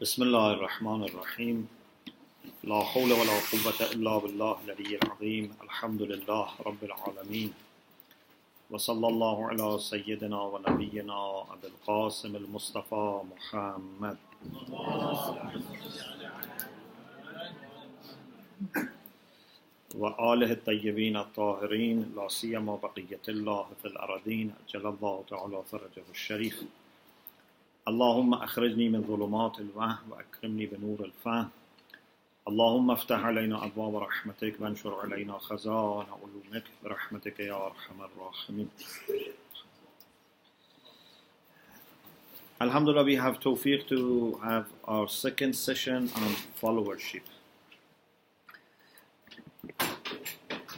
بسم 0.00 0.22
الله 0.22 0.52
الرحمن 0.52 1.02
الرحيم. 1.04 1.68
لا 2.64 2.82
حول 2.82 3.12
ولا 3.12 3.36
قوة 3.52 3.80
إلا 3.92 4.18
بالله 4.18 4.56
العلي 4.64 4.96
العظيم. 4.96 5.52
الحمد 5.62 6.02
لله 6.02 6.46
رب 6.66 6.84
العالمين. 6.84 7.52
وصلى 8.70 9.08
الله 9.08 9.48
على 9.48 9.78
سيدنا 9.78 10.40
ونبينا 10.42 11.20
أبي 11.52 11.66
القاسم 11.72 12.36
المصطفى 12.36 13.20
محمد. 13.32 14.16
وآله 19.94 20.52
الطيبين 20.52 21.16
الطاهرين 21.16 22.12
لا 22.16 22.28
سيما 22.28 22.76
بقية 22.76 23.24
الله 23.28 23.66
في 23.82 23.88
الأراضين 23.88 24.54
أجل 24.68 24.86
الله 24.86 25.24
تعالى 25.30 25.62
فرجه 25.72 26.04
الشريف. 26.10 26.64
اللهم 27.88 28.34
أخرجني 28.34 28.88
من 28.88 29.02
ظلمات 29.02 29.60
الوهم 29.60 29.98
وأكرمني 30.10 30.66
بنور 30.66 31.04
الفهم 31.04 31.48
اللهم 32.48 32.90
افتح 32.90 33.24
علينا 33.24 33.64
أبواب 33.64 33.96
رحمتك 33.96 34.54
وانشر 34.60 34.94
علينا 35.00 35.38
خزائن 35.38 36.06
علومك 36.22 36.64
برحمتك 36.84 37.40
يا 37.40 37.66
أرحم 37.66 38.02
الراحمين 38.02 38.68
Alhamdulillah, 42.62 43.04
we 43.04 43.16
have 43.16 43.40
tawfiq 43.40 43.88
to 43.88 44.38
have 44.44 44.66
our 44.84 45.08
second 45.08 45.54
session 45.56 46.10
on 46.14 46.30
followership. 46.60 47.22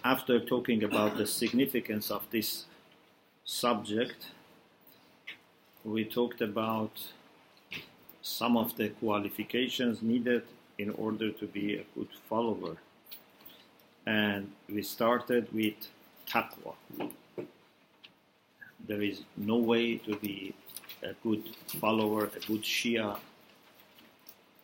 After 0.05 0.39
talking 0.39 0.85
about 0.85 1.17
the 1.17 1.27
significance 1.27 2.13
of 2.13 2.23
this 2.31 2.67
subject, 3.45 4.29
we 5.85 6.05
talked 6.05 6.41
about 6.41 6.93
some 8.23 8.57
of 8.57 8.77
the 8.77 8.89
qualifications 8.89 10.01
needed 10.01 10.43
in 10.79 10.91
order 10.91 11.31
to 11.31 11.47
be 11.47 11.75
a 11.75 11.85
good 11.97 12.09
follower. 12.29 12.77
And 14.07 14.51
we 14.69 14.83
started 14.83 15.53
with 15.53 15.75
taqwa. 16.29 16.75
There 18.87 19.03
is 19.03 19.23
no 19.37 19.57
way 19.57 19.97
to 19.99 20.17
be 20.17 20.55
a 21.03 21.15
good 21.23 21.43
follower, 21.81 22.27
a 22.27 22.47
good 22.47 22.63
Shia, 22.63 23.19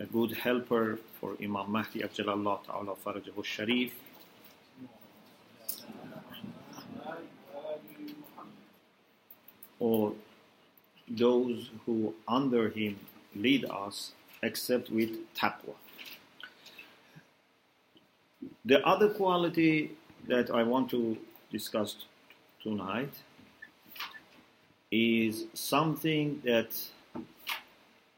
a 0.01 0.07
good 0.07 0.33
helper 0.37 0.99
for 1.21 1.37
Imam 1.43 1.71
Mahdi 1.71 2.01
Ajjalallah 2.01 2.65
Ta'ala 2.65 2.95
Farajahu 3.05 3.45
Sharif. 3.45 3.93
Or 9.81 10.15
those 11.11 11.71
who 11.87 12.15
under 12.27 12.71
him 12.71 12.99
lead 13.35 13.65
us 13.67 14.13
except 14.43 14.91
with 14.91 15.11
taqwa. 15.35 15.75
The 18.65 18.87
other 18.87 19.09
quality 19.09 19.93
that 20.27 20.51
I 20.51 20.63
want 20.63 20.91
to 20.91 21.17
discuss 21.51 21.97
tonight 22.63 23.13
is 24.91 25.47
something 25.55 26.41
that 26.45 26.71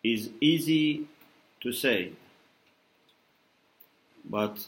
is 0.03 0.31
easy 0.41 1.07
to 1.61 1.73
say, 1.73 2.13
but 4.29 4.67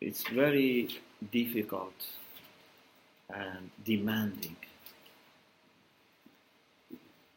it's 0.00 0.26
very 0.28 0.88
difficult 1.32 1.94
and 3.28 3.70
demanding. 3.84 4.56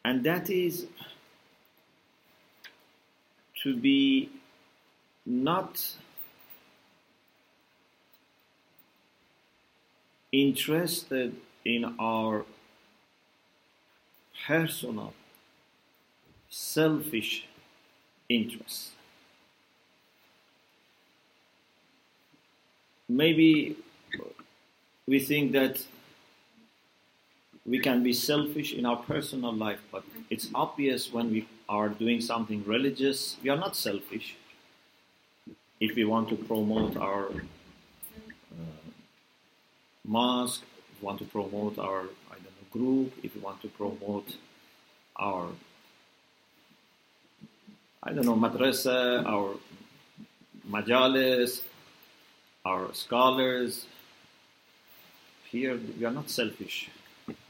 And 0.04 0.24
that 0.24 0.50
is 0.50 0.88
to 3.64 3.76
be 3.76 4.30
not 5.26 5.96
interested 10.32 11.36
in 11.66 11.96
our 12.00 12.46
personal, 14.48 15.14
selfish 16.50 17.46
interests. 18.30 18.92
Maybe 23.08 23.76
we 25.08 25.20
think 25.20 25.52
that 25.54 25.84
we 27.70 27.78
can 27.78 28.02
be 28.02 28.14
selfish 28.14 28.74
in 28.74 28.86
our 28.86 28.98
personal 28.98 29.54
life, 29.54 29.80
but 29.92 30.04
it's 30.32 30.50
obvious 30.56 31.14
when 31.14 31.32
we 31.32 31.48
are 31.70 31.90
doing 31.90 32.20
something 32.20 32.64
religious, 32.66 33.38
we 33.44 33.50
are 33.50 33.58
not 33.58 33.76
selfish. 33.76 34.36
If 35.80 35.96
we 35.96 36.04
want 36.04 36.30
to 36.30 36.36
promote 36.36 36.98
our 36.98 37.28
uh, 37.28 37.40
mosque, 40.04 40.64
if 40.92 41.02
we 41.02 41.06
want 41.06 41.20
to 41.20 41.26
promote 41.26 41.78
our 41.78 42.02
I 42.32 42.36
don't 42.44 42.56
know 42.58 42.70
group, 42.72 43.14
if 43.24 43.36
we 43.36 43.42
want 43.42 43.62
to 43.62 43.68
promote 43.68 44.36
our 45.16 45.48
I 48.02 48.14
don't 48.14 48.26
know 48.26 48.36
madrasa, 48.36 49.24
our 49.26 49.56
majalis, 50.68 51.62
our 52.66 52.92
scholars. 52.94 53.86
Here 55.52 55.80
we 56.00 56.06
are 56.06 56.12
not 56.12 56.30
selfish. 56.30 56.90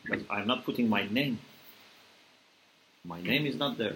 But 0.10 0.22
I'm 0.30 0.48
not 0.48 0.66
putting 0.66 0.90
my 0.90 1.08
name. 1.08 1.40
My 3.06 3.22
name 3.22 3.46
is 3.46 3.56
not 3.56 3.78
there. 3.78 3.96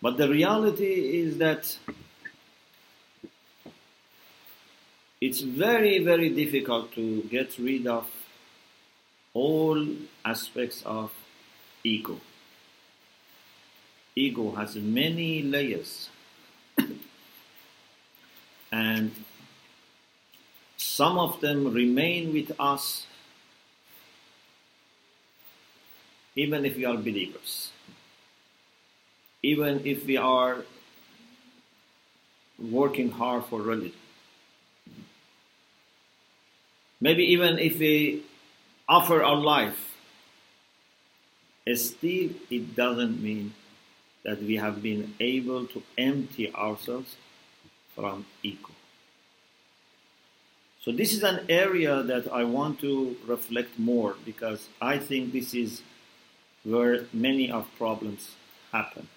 But 0.00 0.16
the 0.16 0.28
reality 0.28 1.20
is 1.20 1.38
that 1.38 1.78
it's 5.20 5.40
very, 5.40 6.02
very 6.02 6.30
difficult 6.30 6.92
to 6.94 7.22
get 7.22 7.56
rid 7.58 7.86
of 7.86 8.10
all 9.34 9.86
aspects 10.24 10.82
of 10.84 11.12
ego. 11.84 12.20
Ego 14.16 14.50
has 14.52 14.74
many 14.76 15.42
layers. 15.42 16.10
and 18.72 19.12
some 20.76 21.18
of 21.18 21.40
them 21.40 21.72
remain 21.72 22.32
with 22.32 22.52
us 22.58 23.06
even 26.36 26.64
if 26.64 26.76
we 26.76 26.84
are 26.84 26.96
believers, 26.96 27.70
even 29.42 29.82
if 29.84 30.06
we 30.06 30.16
are 30.16 30.64
working 32.58 33.10
hard 33.10 33.44
for 33.44 33.60
religion. 33.60 33.98
Maybe 37.00 37.24
even 37.24 37.58
if 37.58 37.78
we 37.78 38.22
offer 38.88 39.22
our 39.22 39.36
life, 39.36 39.96
eh, 41.66 41.74
still 41.74 42.30
it 42.50 42.76
doesn't 42.76 43.20
mean 43.20 43.54
that 44.24 44.40
we 44.40 44.56
have 44.56 44.82
been 44.82 45.14
able 45.18 45.66
to 45.66 45.82
empty 45.98 46.54
ourselves 46.54 47.16
from 47.94 48.24
ego. 48.42 48.70
So 50.84 50.92
this 50.92 51.12
is 51.12 51.22
an 51.22 51.46
area 51.48 52.02
that 52.02 52.32
I 52.32 52.44
want 52.44 52.80
to 52.80 53.16
reflect 53.26 53.78
more 53.78 54.14
because 54.24 54.68
I 54.80 54.98
think 54.98 55.32
this 55.32 55.54
is 55.54 55.82
where 56.64 57.06
many 57.12 57.50
of 57.50 57.66
problems 57.76 58.30
happen. 58.70 59.08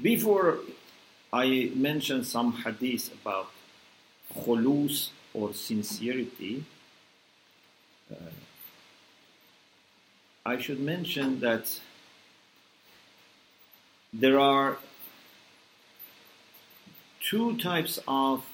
Before 0.00 0.58
I 1.32 1.72
mention 1.74 2.22
some 2.22 2.52
hadith 2.52 3.12
about 3.12 3.50
khulus 4.34 5.10
or 5.34 5.52
sincerity, 5.54 6.64
uh, 8.10 8.30
I 10.44 10.58
should 10.60 10.80
mention 10.80 11.40
that 11.40 11.80
there 14.12 14.38
are 14.38 14.78
two 17.20 17.56
types 17.56 17.98
of 18.06 18.44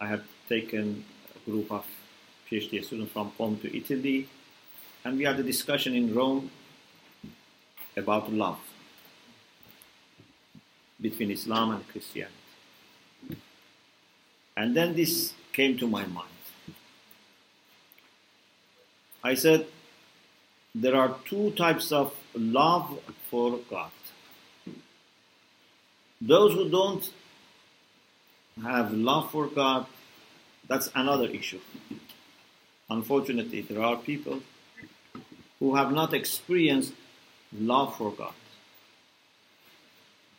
I 0.00 0.06
had 0.06 0.22
taken 0.48 1.04
a 1.34 1.38
group 1.50 1.72
of 1.72 1.86
PhD 2.50 2.82
students 2.84 3.12
from 3.12 3.32
Rome 3.38 3.58
to 3.60 3.76
Italy 3.76 4.28
and 5.04 5.18
we 5.18 5.24
had 5.24 5.38
a 5.38 5.42
discussion 5.42 5.94
in 5.94 6.14
Rome 6.14 6.50
about 7.96 8.32
love. 8.32 8.58
between 11.02 11.32
Islam 11.32 11.72
and 11.72 11.88
Christianity. 11.88 12.32
And 14.56 14.76
then 14.76 14.94
this 14.94 15.34
came 15.52 15.76
to 15.78 15.86
my 15.86 16.06
mind. 16.06 16.28
I 19.24 19.34
said, 19.34 19.66
there 20.74 20.96
are 20.96 21.16
two 21.24 21.50
types 21.52 21.92
of 21.92 22.14
love 22.34 22.98
for 23.30 23.58
God. 23.68 23.90
Those 26.20 26.54
who 26.54 26.70
don't 26.70 27.10
have 28.62 28.92
love 28.92 29.30
for 29.30 29.46
God, 29.48 29.86
that's 30.68 30.90
another 30.94 31.26
issue. 31.26 31.60
Unfortunately, 32.88 33.62
there 33.62 33.82
are 33.82 33.96
people 33.96 34.40
who 35.62 35.76
have 35.76 35.92
not 35.92 36.12
experienced 36.12 36.92
love 37.56 37.96
for 37.96 38.10
God. 38.10 38.34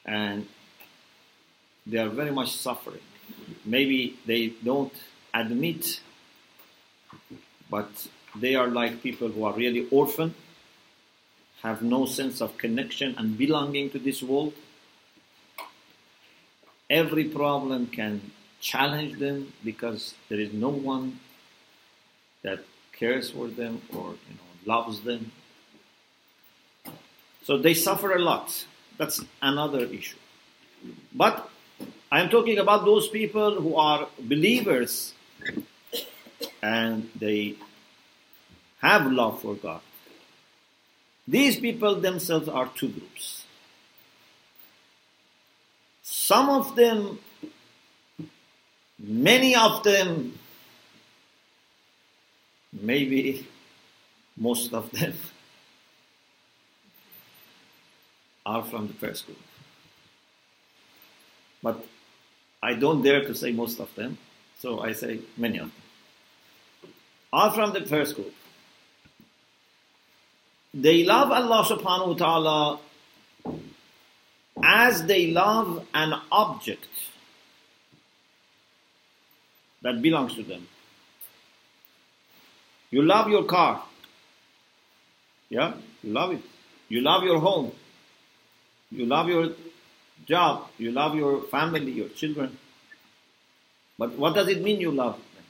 And 0.05 0.47
they 1.87 1.97
are 1.97 2.09
very 2.09 2.31
much 2.31 2.51
suffering. 2.51 3.05
Maybe 3.63 4.19
they 4.25 4.47
don't 4.49 4.93
admit, 5.33 6.01
but 7.69 7.89
they 8.35 8.55
are 8.55 8.67
like 8.67 9.01
people 9.01 9.29
who 9.29 9.45
are 9.45 9.53
really 9.53 9.87
orphan, 9.91 10.35
have 11.61 11.81
no 11.81 12.05
sense 12.05 12.41
of 12.41 12.57
connection 12.57 13.15
and 13.17 13.37
belonging 13.37 13.91
to 13.91 13.99
this 13.99 14.21
world. 14.21 14.53
Every 16.89 17.23
problem 17.23 17.87
can 17.87 18.31
challenge 18.59 19.19
them 19.19 19.53
because 19.63 20.15
there 20.27 20.41
is 20.41 20.51
no 20.51 20.67
one 20.67 21.21
that 22.41 22.59
cares 22.91 23.29
for 23.29 23.47
them 23.47 23.81
or 23.93 24.09
you 24.27 24.35
know 24.35 24.42
loves 24.65 25.01
them. 25.01 25.31
So 27.43 27.57
they 27.57 27.73
suffer 27.73 28.13
a 28.13 28.19
lot. 28.19 28.65
That's 28.97 29.21
another 29.41 29.85
issue. 29.85 30.17
But 31.13 31.49
I 32.11 32.21
am 32.21 32.29
talking 32.29 32.57
about 32.57 32.85
those 32.85 33.07
people 33.07 33.61
who 33.61 33.75
are 33.75 34.07
believers 34.19 35.13
and 36.61 37.09
they 37.15 37.55
have 38.81 39.11
love 39.11 39.41
for 39.41 39.55
God. 39.55 39.81
These 41.27 41.59
people 41.59 41.95
themselves 41.95 42.47
are 42.47 42.69
two 42.75 42.89
groups. 42.89 43.45
Some 46.01 46.49
of 46.49 46.75
them, 46.75 47.19
many 48.99 49.55
of 49.55 49.83
them, 49.83 50.37
maybe 52.73 53.47
most 54.37 54.73
of 54.73 54.91
them, 54.91 55.13
are 58.45 58.63
from 58.63 58.87
the 58.87 58.93
first 58.93 59.25
group. 59.25 59.39
But 61.61 61.85
I 62.61 62.73
don't 62.73 63.01
dare 63.01 63.21
to 63.21 63.35
say 63.35 63.51
most 63.51 63.79
of 63.79 63.93
them, 63.95 64.17
so 64.59 64.81
I 64.81 64.93
say 64.93 65.19
many 65.37 65.57
of 65.59 65.71
them. 65.71 66.91
Are 67.31 67.51
from 67.51 67.73
the 67.73 67.81
first 67.81 68.15
group. 68.15 68.33
They 70.73 71.03
love 71.03 71.31
Allah 71.31 71.63
subhanahu 71.65 72.07
wa 72.07 72.13
ta'ala 72.15 72.79
as 74.63 75.05
they 75.05 75.31
love 75.31 75.85
an 75.93 76.13
object 76.31 76.87
that 79.81 80.01
belongs 80.01 80.35
to 80.35 80.43
them. 80.43 80.67
You 82.91 83.03
love 83.03 83.29
your 83.29 83.43
car. 83.43 83.83
Yeah, 85.53 85.73
you 86.01 86.11
love 86.11 86.31
it. 86.31 86.41
You 86.89 87.01
love 87.01 87.23
your 87.23 87.39
home. 87.39 87.71
You 88.89 89.05
love 89.05 89.27
your 89.27 89.51
job. 90.25 90.69
You 90.79 90.91
love 90.91 91.13
your 91.15 91.43
family, 91.43 91.91
your 91.91 92.09
children. 92.09 92.57
But 93.99 94.13
what 94.17 94.33
does 94.33 94.47
it 94.47 94.61
mean 94.63 94.81
you 94.81 94.89
love 94.91 95.19
them? 95.35 95.43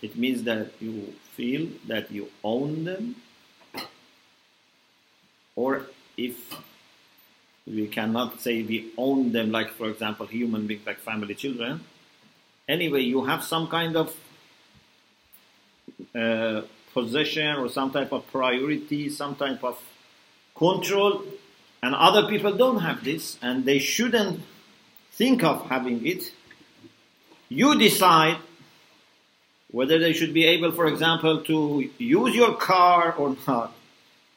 It 0.00 0.16
means 0.16 0.44
that 0.44 0.70
you 0.80 1.14
feel 1.36 1.66
that 1.88 2.12
you 2.12 2.30
own 2.44 2.84
them, 2.84 3.16
or 5.56 5.86
if 6.16 6.36
we 7.66 7.88
cannot 7.88 8.40
say 8.40 8.62
we 8.62 8.92
own 8.96 9.32
them, 9.32 9.50
like 9.50 9.70
for 9.70 9.88
example, 9.88 10.26
human 10.26 10.68
beings, 10.68 10.86
like 10.86 10.98
family, 10.98 11.34
children. 11.34 11.80
Anyway, 12.68 13.02
you 13.02 13.24
have 13.24 13.42
some 13.42 13.66
kind 13.66 13.96
of 13.96 14.14
uh, 16.14 16.62
possession 16.94 17.56
or 17.56 17.68
some 17.68 17.90
type 17.90 18.12
of 18.12 18.26
priority, 18.32 19.10
some 19.10 19.34
type 19.34 19.62
of 19.62 19.78
control, 20.54 21.24
and 21.82 21.94
other 21.94 22.28
people 22.28 22.56
don't 22.56 22.78
have 22.78 23.04
this, 23.04 23.36
and 23.42 23.64
they 23.66 23.78
shouldn't 23.78 24.40
think 25.12 25.44
of 25.44 25.66
having 25.66 26.06
it. 26.06 26.32
You 27.50 27.78
decide 27.78 28.38
whether 29.70 29.98
they 29.98 30.12
should 30.12 30.32
be 30.32 30.44
able, 30.44 30.72
for 30.72 30.86
example, 30.86 31.42
to 31.42 31.90
use 31.98 32.34
your 32.34 32.54
car 32.54 33.12
or 33.12 33.36
not, 33.46 33.74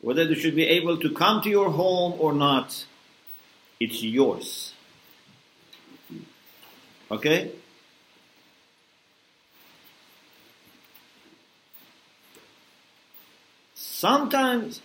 whether 0.02 0.26
they 0.26 0.36
should 0.36 0.56
be 0.56 0.66
able 0.66 0.98
to 0.98 1.12
come 1.12 1.42
to 1.44 1.50
your 1.50 1.70
home 1.70 2.16
or 2.20 2.34
not, 2.34 2.86
it's 3.80 4.04
yours. 4.04 4.74
Okay? 7.12 7.52
Sometimes 13.98 14.80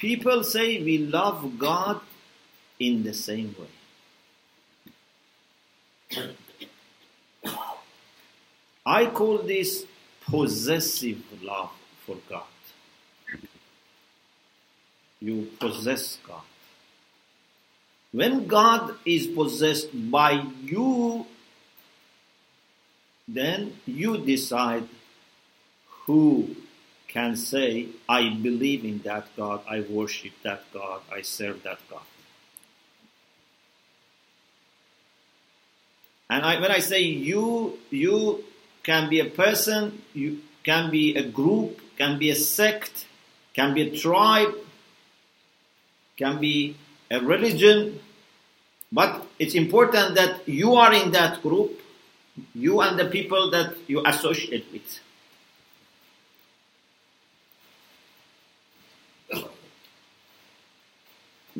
people 0.00 0.42
say 0.42 0.82
we 0.82 0.96
love 0.96 1.58
God 1.58 2.00
in 2.78 3.02
the 3.02 3.12
same 3.12 3.54
way. 3.60 3.66
I 8.86 9.04
call 9.04 9.36
this 9.36 9.84
possessive 10.24 11.22
love 11.42 11.72
for 12.06 12.16
God. 12.26 12.54
You 15.20 15.50
possess 15.60 16.16
God. 16.26 16.48
When 18.12 18.46
God 18.46 18.96
is 19.04 19.26
possessed 19.26 19.88
by 20.10 20.42
you, 20.62 21.26
then 23.28 23.78
you 23.84 24.16
decide 24.16 24.88
who 26.10 26.56
can 27.06 27.36
say, 27.36 27.86
I 28.08 28.30
believe 28.30 28.84
in 28.84 28.98
that 29.02 29.28
God, 29.36 29.62
I 29.70 29.82
worship 29.82 30.32
that 30.42 30.64
God, 30.74 31.02
I 31.12 31.22
serve 31.22 31.62
that 31.62 31.78
God. 31.88 32.02
And 36.28 36.44
I, 36.44 36.60
when 36.60 36.72
I 36.72 36.80
say 36.80 37.02
you, 37.02 37.78
you 37.90 38.42
can 38.82 39.08
be 39.08 39.20
a 39.20 39.30
person, 39.30 40.02
you 40.12 40.40
can 40.64 40.90
be 40.90 41.14
a 41.14 41.22
group, 41.22 41.80
can 41.96 42.18
be 42.18 42.30
a 42.30 42.34
sect, 42.34 43.06
can 43.54 43.72
be 43.72 43.82
a 43.82 43.96
tribe, 43.96 44.54
can 46.16 46.40
be 46.40 46.76
a 47.08 47.20
religion, 47.20 48.00
but 48.90 49.26
it's 49.38 49.54
important 49.54 50.16
that 50.16 50.48
you 50.48 50.74
are 50.74 50.92
in 50.92 51.12
that 51.12 51.40
group, 51.40 51.80
you 52.52 52.80
and 52.80 52.98
the 52.98 53.06
people 53.06 53.50
that 53.52 53.74
you 53.86 54.02
associate 54.04 54.66
with. 54.72 55.00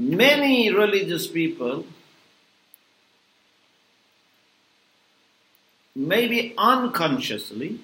Many 0.00 0.73
religious 0.73 1.26
people 1.26 1.85
maybe 5.95 6.54
unconsciously, 6.57 7.78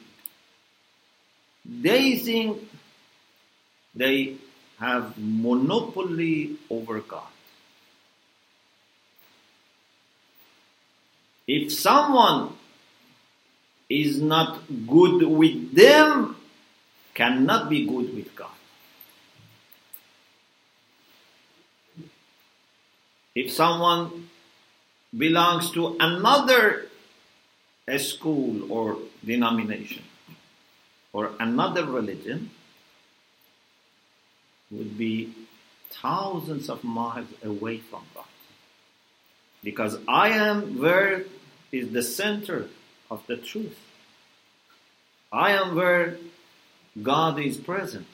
they 1.64 2.16
think 2.16 2.66
they 3.94 4.37
have 4.78 5.14
monopoly 5.18 6.56
over 6.70 7.00
God. 7.00 7.28
If 11.46 11.70
someone 11.70 12.54
is 13.90 14.20
not 14.20 14.62
good 14.87 15.23
with 15.23 15.75
them, 15.75 16.37
cannot 17.14 17.68
be 17.68 17.87
good 17.87 18.14
with 18.14 18.35
God. 18.35 18.55
If 23.36 23.52
someone 23.52 24.30
belongs 25.14 25.70
to 25.72 25.94
another 26.00 26.86
school 27.98 28.72
or 28.72 28.96
denomination 29.22 30.02
or 31.12 31.32
another 31.38 31.84
religion 31.84 32.50
would 34.70 34.96
be 34.96 35.34
thousands 35.90 36.70
of 36.70 36.82
miles 36.82 37.28
away 37.44 37.76
from 37.76 38.04
God. 38.14 38.24
Because 39.62 39.98
I 40.08 40.30
am 40.30 40.78
where 40.80 41.24
is 41.70 41.92
the 41.92 42.02
center 42.02 42.68
of 43.10 43.26
the 43.26 43.36
truth. 43.36 43.78
I 45.30 45.50
am 45.52 45.74
where 45.74 46.16
God 47.02 47.38
is 47.38 47.58
present. 47.58 48.08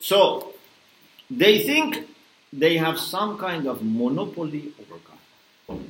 So 0.00 0.53
they 1.30 1.64
think 1.64 2.08
they 2.52 2.76
have 2.76 2.98
some 2.98 3.38
kind 3.38 3.66
of 3.66 3.82
monopoly 3.82 4.72
over 4.80 5.00
God. 5.68 5.80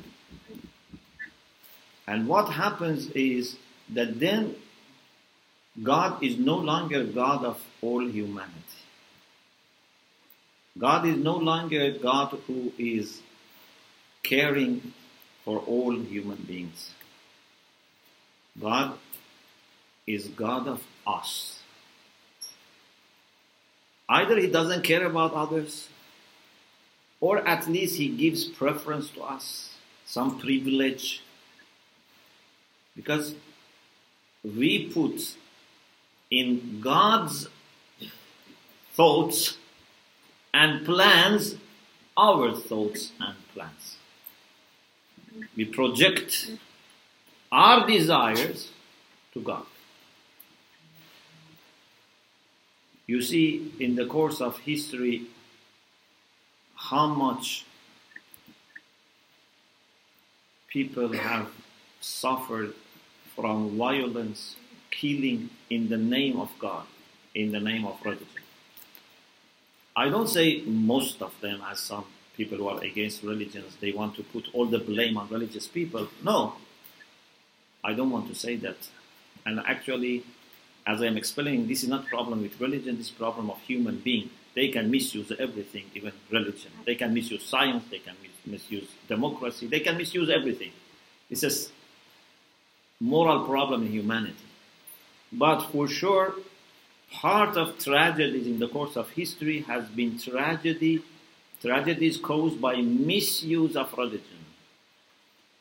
And 2.07 2.27
what 2.27 2.49
happens 2.49 3.09
is 3.11 3.57
that 3.93 4.19
then 4.19 4.55
God 5.81 6.23
is 6.23 6.37
no 6.37 6.55
longer 6.57 7.03
God 7.03 7.43
of 7.43 7.61
all 7.81 8.07
humanity. 8.07 8.53
God 10.77 11.05
is 11.05 11.17
no 11.17 11.37
longer 11.37 11.91
God 11.91 12.37
who 12.47 12.71
is 12.77 13.21
caring 14.23 14.93
for 15.43 15.59
all 15.59 15.95
human 15.95 16.37
beings. 16.37 16.91
God 18.59 18.97
is 20.07 20.27
God 20.27 20.67
of 20.67 20.83
us. 21.05 21.59
Either 24.07 24.37
He 24.39 24.47
doesn't 24.47 24.83
care 24.83 25.05
about 25.05 25.33
others, 25.33 25.89
or 27.19 27.47
at 27.47 27.67
least 27.67 27.97
He 27.97 28.09
gives 28.09 28.45
preference 28.45 29.09
to 29.11 29.21
us, 29.21 29.75
some 30.05 30.39
privilege. 30.39 31.21
Because 32.95 33.35
we 34.43 34.89
put 34.93 35.35
in 36.31 36.79
God's 36.81 37.49
thoughts 38.93 39.57
and 40.53 40.85
plans 40.85 41.55
our 42.17 42.55
thoughts 42.55 43.11
and 43.19 43.35
plans. 43.53 43.97
We 45.55 45.65
project 45.65 46.51
our 47.51 47.85
desires 47.85 48.69
to 49.33 49.41
God. 49.41 49.65
You 53.07 53.21
see, 53.21 53.71
in 53.79 53.95
the 53.95 54.05
course 54.05 54.41
of 54.41 54.59
history, 54.59 55.27
how 56.75 57.07
much 57.07 57.65
people 60.67 61.13
have 61.13 61.47
suffered 62.01 62.73
from 63.35 63.77
violence, 63.77 64.55
killing 64.91 65.49
in 65.69 65.89
the 65.89 65.97
name 65.97 66.39
of 66.39 66.51
God, 66.59 66.85
in 67.33 67.51
the 67.51 67.59
name 67.59 67.85
of 67.85 67.99
religion. 68.03 68.27
I 69.95 70.09
don't 70.09 70.27
say 70.27 70.61
most 70.65 71.21
of 71.21 71.33
them, 71.41 71.61
as 71.69 71.79
some 71.79 72.05
people 72.35 72.57
who 72.57 72.67
are 72.67 72.83
against 72.83 73.23
religions, 73.23 73.77
they 73.79 73.91
want 73.91 74.15
to 74.15 74.23
put 74.23 74.49
all 74.53 74.65
the 74.65 74.79
blame 74.79 75.17
on 75.17 75.29
religious 75.29 75.67
people. 75.67 76.09
No, 76.23 76.55
I 77.83 77.93
don't 77.93 78.09
want 78.09 78.27
to 78.27 78.35
say 78.35 78.55
that. 78.57 78.77
And 79.45 79.59
actually, 79.59 80.23
as 80.87 81.01
I 81.01 81.07
am 81.07 81.17
explaining, 81.17 81.67
this 81.67 81.83
is 81.83 81.89
not 81.89 82.05
problem 82.05 82.41
with 82.41 82.61
religion, 82.61 82.97
this 82.97 83.07
is 83.07 83.11
problem 83.11 83.49
of 83.49 83.59
human 83.61 83.97
being. 83.99 84.29
They 84.53 84.67
can 84.69 84.91
misuse 84.91 85.33
everything, 85.37 85.85
even 85.95 86.13
religion. 86.31 86.71
They 86.85 86.95
can 86.95 87.13
misuse 87.13 87.43
science, 87.43 87.83
they 87.89 87.99
can 87.99 88.15
misuse 88.45 88.87
democracy, 89.07 89.67
they 89.67 89.81
can 89.81 89.97
misuse 89.97 90.29
everything. 90.29 90.71
It's 91.29 91.43
a 91.43 91.51
moral 93.01 93.43
problem 93.45 93.85
in 93.85 93.91
humanity. 93.91 94.37
But 95.31 95.61
for 95.71 95.87
sure, 95.87 96.35
part 97.11 97.55
of 97.57 97.79
tragedies 97.79 98.45
in 98.47 98.59
the 98.59 98.67
course 98.67 98.95
of 98.95 99.09
history 99.09 99.61
has 99.61 99.87
been 99.89 100.19
tragedy, 100.19 101.01
tragedies 101.61 102.17
caused 102.17 102.61
by 102.61 102.75
misuse 102.81 103.75
of 103.75 103.91
religion, 103.97 104.45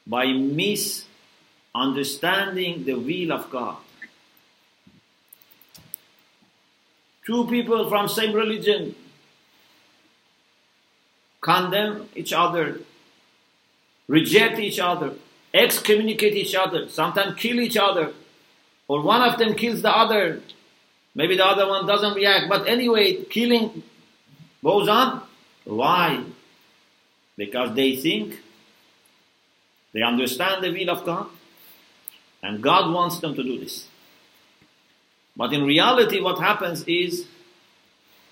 by 0.07 0.27
misunderstanding 0.27 2.85
the 2.85 2.95
will 2.95 3.33
of 3.33 3.51
God. 3.51 3.79
Two 7.27 7.47
people 7.47 7.89
from 7.89 8.09
same 8.09 8.33
religion 8.33 8.95
condemn 11.41 12.09
each 12.15 12.33
other, 12.33 12.81
reject 14.09 14.59
each 14.59 14.79
other, 14.79 15.15
excommunicate 15.53 16.35
each 16.35 16.55
other, 16.55 16.89
sometimes 16.89 17.37
kill 17.37 17.61
each 17.61 17.77
other, 17.77 18.13
or 18.89 19.03
one 19.03 19.23
of 19.23 19.39
them 19.39 19.55
kills 19.55 19.83
the 19.83 19.91
other. 19.91 20.41
Maybe 21.15 21.37
the 21.37 21.47
other 21.47 21.69
one 21.69 21.87
doesn't 21.87 22.15
react, 22.15 22.49
but 22.49 22.67
anyway, 22.67 23.25
killing 23.25 23.83
goes 24.63 24.89
on. 24.89 25.23
Why? 25.65 26.25
Because 27.37 27.75
they 27.75 27.97
think 27.97 28.41
they 29.93 30.03
understand 30.03 30.63
the 30.65 30.71
will 30.73 30.91
of 30.91 31.05
God, 31.05 31.27
and 32.43 32.63
God 32.63 32.93
wants 32.93 33.21
them 33.21 33.35
to 33.35 33.43
do 33.43 33.59
this. 33.59 33.87
But 35.37 35.53
in 35.53 35.65
reality, 35.65 36.21
what 36.21 36.39
happens 36.39 36.85
is 36.85 37.27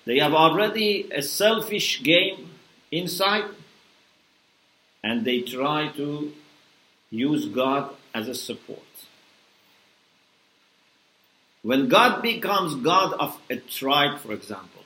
they 0.05 0.19
have 0.19 0.33
already 0.33 1.09
a 1.11 1.21
selfish 1.21 2.01
game 2.03 2.49
inside, 2.91 3.45
and 5.03 5.25
they 5.25 5.41
try 5.41 5.89
to 5.97 6.31
use 7.09 7.47
God 7.47 7.93
as 8.13 8.27
a 8.27 8.35
support. 8.35 8.79
When 11.61 11.87
God 11.87 12.21
becomes 12.21 12.75
God 12.75 13.13
of 13.13 13.39
a 13.49 13.57
tribe, 13.57 14.19
for 14.19 14.33
example, 14.33 14.83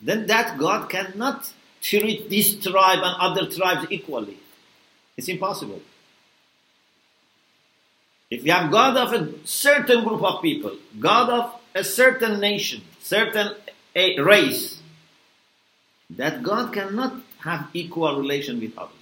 then 0.00 0.26
that 0.26 0.58
God 0.58 0.88
cannot 0.88 1.52
treat 1.80 2.30
this 2.30 2.54
tribe 2.60 3.00
and 3.02 3.16
other 3.18 3.50
tribes 3.50 3.86
equally. 3.90 4.38
It's 5.16 5.28
impossible. 5.28 5.82
If 8.30 8.44
you 8.44 8.52
have 8.52 8.70
God 8.70 8.96
of 8.96 9.12
a 9.12 9.46
certain 9.46 10.04
group 10.04 10.22
of 10.22 10.42
people, 10.42 10.76
God 10.98 11.30
of 11.30 11.60
a 11.74 11.82
certain 11.82 12.40
nation, 12.40 12.82
certain 13.00 13.54
a 13.94 14.20
race, 14.20 14.80
that 16.10 16.42
God 16.42 16.72
cannot 16.72 17.14
have 17.40 17.68
equal 17.72 18.18
relation 18.18 18.60
with 18.60 18.76
others. 18.76 18.94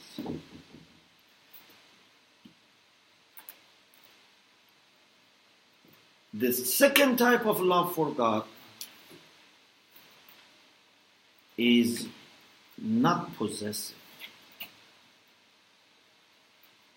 The 6.33 6.53
second 6.53 7.17
type 7.17 7.47
of 7.47 7.61
love 7.61 7.95
for 7.95 8.11
God 8.11 8.45
is 11.57 12.07
not 12.77 13.35
possessive, 13.37 13.97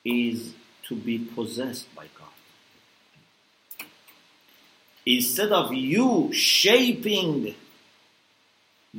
is 0.03 0.53
to 0.89 0.95
be 0.95 1.19
possessed 1.19 1.93
by 1.95 2.07
God. 2.17 2.18
Instead 5.09 5.51
of 5.51 5.73
you 5.73 6.31
shaping 6.31 7.55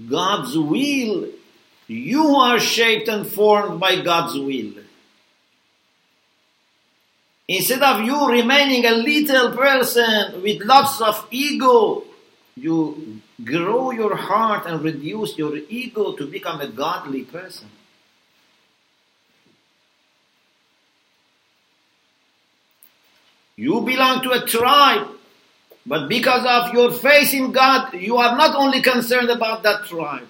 God's 0.08 0.58
will, 0.58 1.28
you 1.86 2.26
are 2.34 2.58
shaped 2.58 3.06
and 3.06 3.24
formed 3.24 3.78
by 3.78 4.00
God's 4.02 4.36
will. 4.36 4.72
Instead 7.46 7.82
of 7.84 8.02
you 8.02 8.28
remaining 8.28 8.86
a 8.86 8.90
little 8.90 9.52
person 9.52 10.42
with 10.42 10.64
lots 10.64 11.00
of 11.00 11.28
ego, 11.30 12.02
you 12.56 13.20
grow 13.44 13.92
your 13.92 14.16
heart 14.16 14.66
and 14.66 14.82
reduce 14.82 15.38
your 15.38 15.58
ego 15.68 16.14
to 16.14 16.26
become 16.26 16.60
a 16.60 16.66
godly 16.66 17.22
person. 17.22 17.68
You 23.54 23.80
belong 23.82 24.22
to 24.22 24.32
a 24.32 24.44
tribe, 24.44 25.19
but 25.90 26.09
because 26.09 26.47
of 26.47 26.73
your 26.73 26.92
faith 26.92 27.35
in 27.35 27.50
God, 27.50 27.94
you 27.94 28.16
are 28.16 28.37
not 28.37 28.54
only 28.54 28.80
concerned 28.80 29.28
about 29.28 29.64
that 29.64 29.87
tribe. 29.87 30.28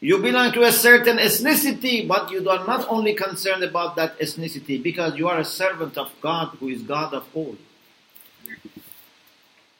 You 0.00 0.18
belong 0.18 0.52
to 0.52 0.64
a 0.64 0.70
certain 0.70 1.16
ethnicity, 1.16 2.06
but 2.06 2.30
you 2.30 2.46
are 2.46 2.66
not 2.66 2.86
only 2.90 3.14
concerned 3.14 3.64
about 3.64 3.96
that 3.96 4.18
ethnicity 4.18 4.82
because 4.82 5.16
you 5.16 5.28
are 5.28 5.38
a 5.38 5.46
servant 5.46 5.96
of 5.96 6.12
God 6.20 6.58
who 6.60 6.68
is 6.68 6.82
God 6.82 7.14
of 7.14 7.24
all. 7.34 7.56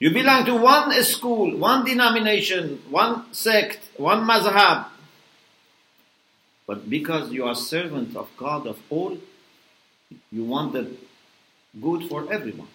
You 0.00 0.14
belong 0.14 0.46
to 0.46 0.54
one 0.56 0.90
school, 1.02 1.54
one 1.54 1.84
denomination, 1.84 2.80
one 2.88 3.30
sect, 3.34 3.80
one 3.98 4.26
mazhab. 4.26 4.86
But 6.66 6.88
because 6.88 7.30
you 7.30 7.44
are 7.44 7.54
servant 7.54 8.16
of 8.16 8.30
God 8.38 8.66
of 8.66 8.78
all, 8.88 9.18
you 10.32 10.44
want 10.44 10.72
the 10.72 10.90
good 11.78 12.08
for 12.08 12.32
everyone. 12.32 12.68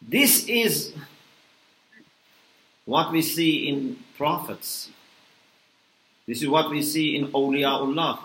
This 0.00 0.46
is 0.46 0.92
what 2.84 3.10
we 3.10 3.22
see 3.22 3.68
in 3.68 3.98
prophets. 4.16 4.90
This 6.26 6.42
is 6.42 6.48
what 6.48 6.70
we 6.70 6.82
see 6.82 7.16
in 7.16 7.28
awliyaullah. 7.28 8.18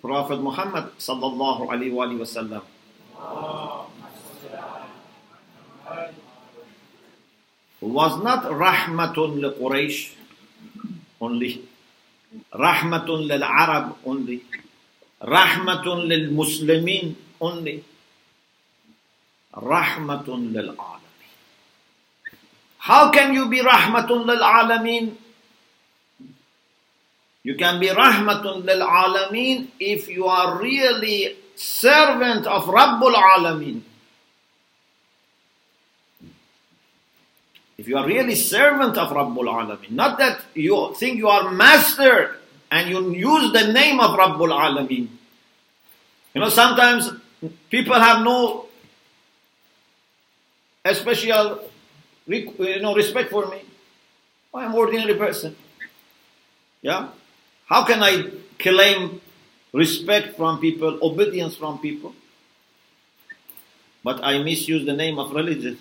Prophet 0.00 0.38
Muhammad 0.42 0.98
sallallahu 0.98 1.66
alaihi 1.70 2.18
wasallam. 2.18 2.62
Was 7.82 8.22
not 8.22 8.44
rahmatun 8.46 9.42
li 9.42 9.50
Quraysh 9.58 10.14
only, 11.20 11.66
rahmatun 12.54 13.26
lil 13.26 13.42
Arab 13.42 13.98
only, 14.06 14.42
lil 15.22 16.30
Muslimin 16.30 17.14
only. 17.40 17.84
lil 19.54 20.74
alamin. 20.74 21.00
How 22.78 23.10
can 23.10 23.34
you 23.34 23.48
be 23.48 23.60
rahmatun 23.60 24.26
lil? 24.26 25.16
You 27.44 27.54
can 27.56 27.80
be 27.80 27.88
rahmatun 27.88 28.64
lil 28.64 29.66
if 29.78 30.08
you 30.08 30.26
are 30.26 30.58
really 30.60 31.36
servant 31.54 32.46
of 32.46 32.64
Rabbul 32.64 33.14
Alamin. 33.14 33.82
If 37.78 37.88
you 37.88 37.96
are 37.96 38.06
really 38.06 38.34
servant 38.34 38.96
of 38.96 39.10
Rabbul 39.10 39.46
Alamin, 39.46 39.90
not 39.90 40.18
that 40.18 40.40
you 40.54 40.94
think 40.96 41.18
you 41.18 41.28
are 41.28 41.50
master 41.50 42.38
and 42.72 42.88
you 42.88 43.12
use 43.12 43.52
the 43.52 43.70
name 43.70 44.00
of 44.00 44.18
Rabbul 44.18 44.48
Alamin. 44.48 45.06
You 46.32 46.40
know, 46.40 46.48
sometimes 46.48 47.10
people 47.68 47.92
have 47.92 48.24
no 48.24 48.64
special 50.94 51.60
you 52.26 52.80
know, 52.80 52.94
respect 52.94 53.30
for 53.30 53.46
me. 53.48 53.60
I 54.54 54.64
am 54.64 54.74
ordinary 54.74 55.14
person. 55.14 55.54
Yeah? 56.80 57.08
How 57.66 57.84
can 57.84 58.02
I 58.02 58.30
claim 58.58 59.20
respect 59.74 60.36
from 60.38 60.58
people, 60.58 60.98
obedience 61.02 61.56
from 61.56 61.78
people? 61.78 62.14
But 64.02 64.24
I 64.24 64.42
misuse 64.42 64.86
the 64.86 64.94
name 64.94 65.18
of 65.18 65.32
religion. 65.32 65.78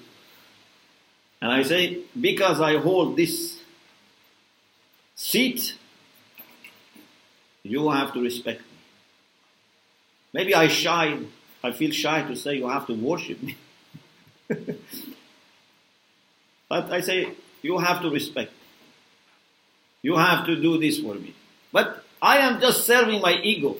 And 1.41 1.51
I 1.53 1.63
say, 1.63 1.99
because 2.19 2.59
I 2.59 2.77
hold 2.77 3.15
this 3.15 3.61
seat, 5.15 5.77
you 7.63 7.89
have 7.89 8.13
to 8.13 8.21
respect 8.21 8.61
me. 8.61 8.67
Maybe 10.33 10.55
I 10.55 10.67
shy, 10.67 11.19
I 11.63 11.71
feel 11.71 11.91
shy 11.91 12.23
to 12.23 12.35
say 12.35 12.55
you 12.55 12.67
have 12.67 12.87
to 12.87 12.93
worship 12.93 13.41
me. 13.43 13.57
but 16.69 16.91
I 16.91 17.01
say, 17.01 17.33
you 17.61 17.77
have 17.77 18.01
to 18.01 18.09
respect. 18.09 18.51
You 20.01 20.17
have 20.17 20.45
to 20.47 20.55
do 20.59 20.79
this 20.79 20.99
for 20.99 21.13
me. 21.13 21.35
But 21.71 22.03
I 22.21 22.37
am 22.37 22.59
just 22.59 22.85
serving 22.85 23.21
my 23.21 23.33
ego. 23.33 23.77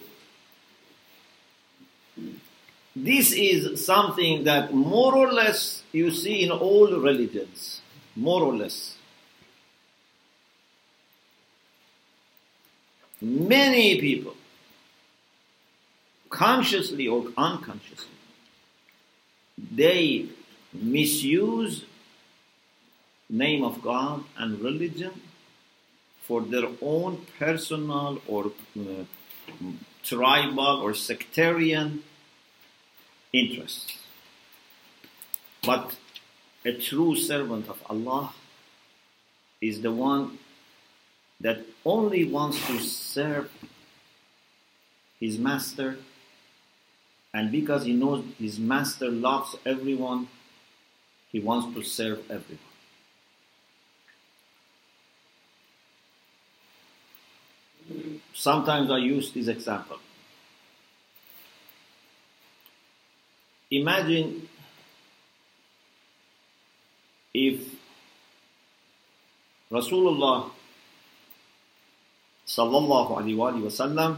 This 2.96 3.32
is 3.32 3.84
something 3.84 4.44
that 4.44 4.74
more 4.74 5.16
or 5.16 5.32
less 5.32 5.84
you 5.92 6.12
see 6.12 6.44
in 6.44 6.52
all 6.52 6.92
religions. 7.00 7.82
More 8.16 8.44
or 8.44 8.54
less. 8.54 8.98
Many 13.22 14.00
people, 14.00 14.36
consciously 16.30 17.08
or 17.08 17.28
unconsciously, 17.38 18.18
they 19.58 20.26
misuse 20.74 21.86
name 23.30 23.64
of 23.64 23.82
God 23.82 24.24
and 24.38 24.60
religion 24.60 25.22
for 26.24 26.42
their 26.42 26.68
own 26.82 27.26
personal 27.38 28.22
or 28.28 28.52
uh, 28.80 29.04
tribal 30.04 30.82
or 30.82 30.94
sectarian 30.94 32.04
interests. 33.32 33.98
But 35.64 35.96
a 36.66 36.74
true 36.74 37.16
servant 37.16 37.70
of 37.70 37.82
Allah 37.90 38.34
is 39.62 39.82
the 39.82 39.92
one 39.92 40.40
that 41.42 41.66
only 41.84 42.24
wants 42.26 42.66
to 42.68 42.80
serve 42.80 43.52
his 45.20 45.38
master, 45.38 45.98
and 47.34 47.52
because 47.52 47.86
he 47.86 47.94
knows 47.94 48.24
his 48.38 48.60
master 48.60 49.10
loves 49.10 49.56
everyone, 49.66 50.28
he 51.32 51.40
wants 51.40 51.76
to 51.76 51.84
serve 51.84 52.20
everyone. 52.30 52.60
Sometimes 58.34 58.90
I 58.90 58.98
use 58.98 59.32
this 59.32 59.48
example. 59.48 59.98
Imagine 63.70 64.48
if 67.34 67.62
Rasulullah 69.72 70.52
sallallahu 72.52 73.18
alaihi 73.18 73.64
wasallam 73.66 74.18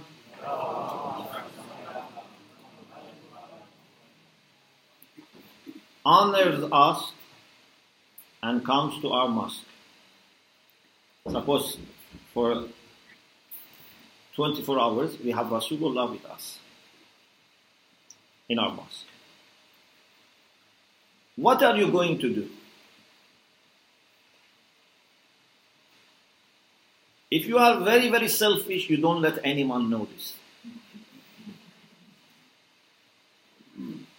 honors 6.06 6.63
us 6.72 7.12
and 8.41 8.65
comes 8.65 9.00
to 9.02 9.10
our 9.10 9.30
mosque. 9.30 9.63
Suppose 11.30 11.78
for 12.34 12.65
24 14.36 14.80
hours 14.80 15.17
we 15.24 15.32
have 15.32 15.48
Rasulullah 15.48 16.12
with 16.12 16.26
us 16.26 16.60
in 18.50 18.60
our 18.60 18.74
mosque. 18.74 19.06
What 21.36 21.63
are 21.63 21.78
you 21.78 21.91
going 21.91 22.19
to 22.19 22.34
do? 22.34 22.50
If 27.36 27.48
you 27.48 27.58
are 27.58 27.80
very, 27.80 28.10
very 28.10 28.28
selfish, 28.28 28.91
you 28.91 28.98
don't 28.98 29.19
let 29.19 29.39
anyone 29.43 29.89
this. 30.06 30.36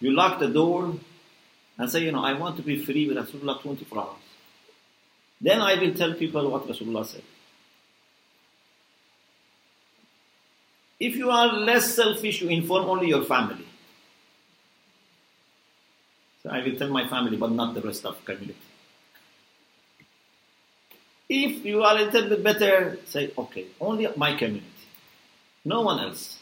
You 0.01 0.11
lock 0.11 0.39
the 0.39 0.49
door 0.49 0.95
and 1.77 1.89
say, 1.89 2.01
you 2.03 2.11
know, 2.11 2.25
I 2.25 2.33
want 2.33 2.57
to 2.57 2.61
be 2.61 2.77
free 2.77 3.07
with 3.07 3.15
Rasulullah 3.15 3.61
24 3.61 3.99
hours. 3.99 4.27
Then 5.39 5.61
I 5.61 5.75
will 5.75 5.93
tell 5.93 6.13
people 6.13 6.51
what 6.51 6.67
Rasulullah 6.67 7.05
said. 7.05 7.23
If 10.99 11.15
you 11.15 11.29
are 11.29 11.53
less 11.53 11.95
selfish, 11.95 12.41
you 12.41 12.49
inform 12.49 12.83
only 12.89 13.07
your 13.07 13.23
family. 13.23 13.65
So 16.43 16.49
I 16.49 16.61
will 16.61 16.75
tell 16.75 16.89
my 16.89 17.07
family, 17.07 17.37
but 17.37 17.51
not 17.51 17.75
the 17.75 17.81
rest 17.81 18.05
of 18.05 18.17
the 18.19 18.33
community. 18.33 18.59
If 21.27 21.65
you 21.65 21.83
are 21.83 21.97
a 21.97 22.03
little 22.03 22.29
bit 22.29 22.43
better, 22.43 22.99
say, 23.05 23.31
okay, 23.37 23.65
only 23.81 24.07
my 24.15 24.35
community, 24.35 24.65
no 25.63 25.81
one 25.81 25.99
else. 25.99 26.37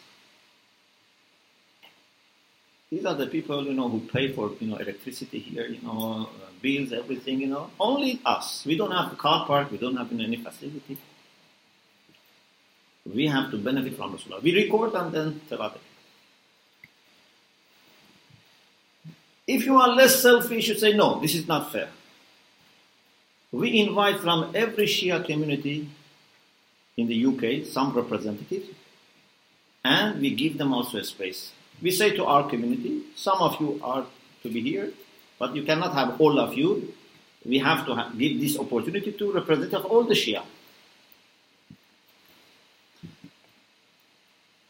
These 2.90 3.06
are 3.06 3.16
the 3.16 3.28
people, 3.28 3.66
you 3.66 3.74
know, 3.74 3.90
who 3.90 4.02
pay 4.02 4.32
for, 4.34 4.52
you 4.60 4.68
know, 4.68 4.76
electricity 4.76 5.40
here, 5.40 5.66
you 5.66 5.82
know, 5.82 6.30
uh, 6.30 6.52
bills, 6.62 6.94
everything, 6.94 7.40
you 7.40 7.48
know. 7.48 7.72
Only 7.80 8.22
us. 8.24 8.64
We 8.66 8.78
don't 8.78 8.92
have 8.92 9.12
a 9.14 9.16
car 9.16 9.48
park. 9.48 9.72
We 9.72 9.78
don't 9.80 9.96
have 9.98 10.12
any 10.12 10.38
facility. 10.38 10.98
We 13.12 13.28
have 13.28 13.52
to 13.52 13.58
benefit 13.58 13.98
from 13.98 14.16
Rasulullah. 14.16 14.44
We 14.44 14.54
record 14.56 14.94
and 14.94 15.12
then 15.12 15.42
tell 15.50 15.76
If 19.48 19.66
you 19.66 19.76
are 19.78 19.90
less 19.90 20.22
selfish, 20.22 20.68
you 20.68 20.76
say, 20.76 20.94
no, 20.94 21.20
this 21.20 21.36
is 21.36 21.48
not 21.48 21.72
fair. 21.72 21.90
We 23.54 23.80
invite 23.80 24.20
from 24.20 24.52
every 24.56 24.88
Shia 24.88 25.24
community 25.24 25.88
in 26.98 27.06
the 27.06 27.26
UK 27.28 27.68
some 27.68 27.94
representatives, 27.94 28.66
and 29.86 30.20
we 30.20 30.34
give 30.34 30.58
them 30.58 30.74
also 30.74 30.98
a 30.98 31.04
space. 31.04 31.52
We 31.80 31.92
say 31.92 32.16
to 32.16 32.26
our 32.26 32.50
community, 32.50 33.04
some 33.16 33.38
of 33.38 33.62
you 33.62 33.80
are 33.84 34.08
to 34.42 34.50
be 34.50 34.60
here, 34.60 34.92
but 35.38 35.56
you 35.56 35.62
cannot 35.62 35.94
have 35.94 36.20
all 36.20 36.40
of 36.40 36.56
you. 36.56 36.94
We 37.46 37.60
have 37.60 37.86
to 37.86 37.94
have, 37.94 38.18
give 38.18 38.40
this 38.40 38.58
opportunity 38.58 39.12
to 39.12 39.32
representatives 39.32 39.86
of 39.86 39.86
all 39.86 40.04
the 40.04 40.16
Shia. 40.16 40.42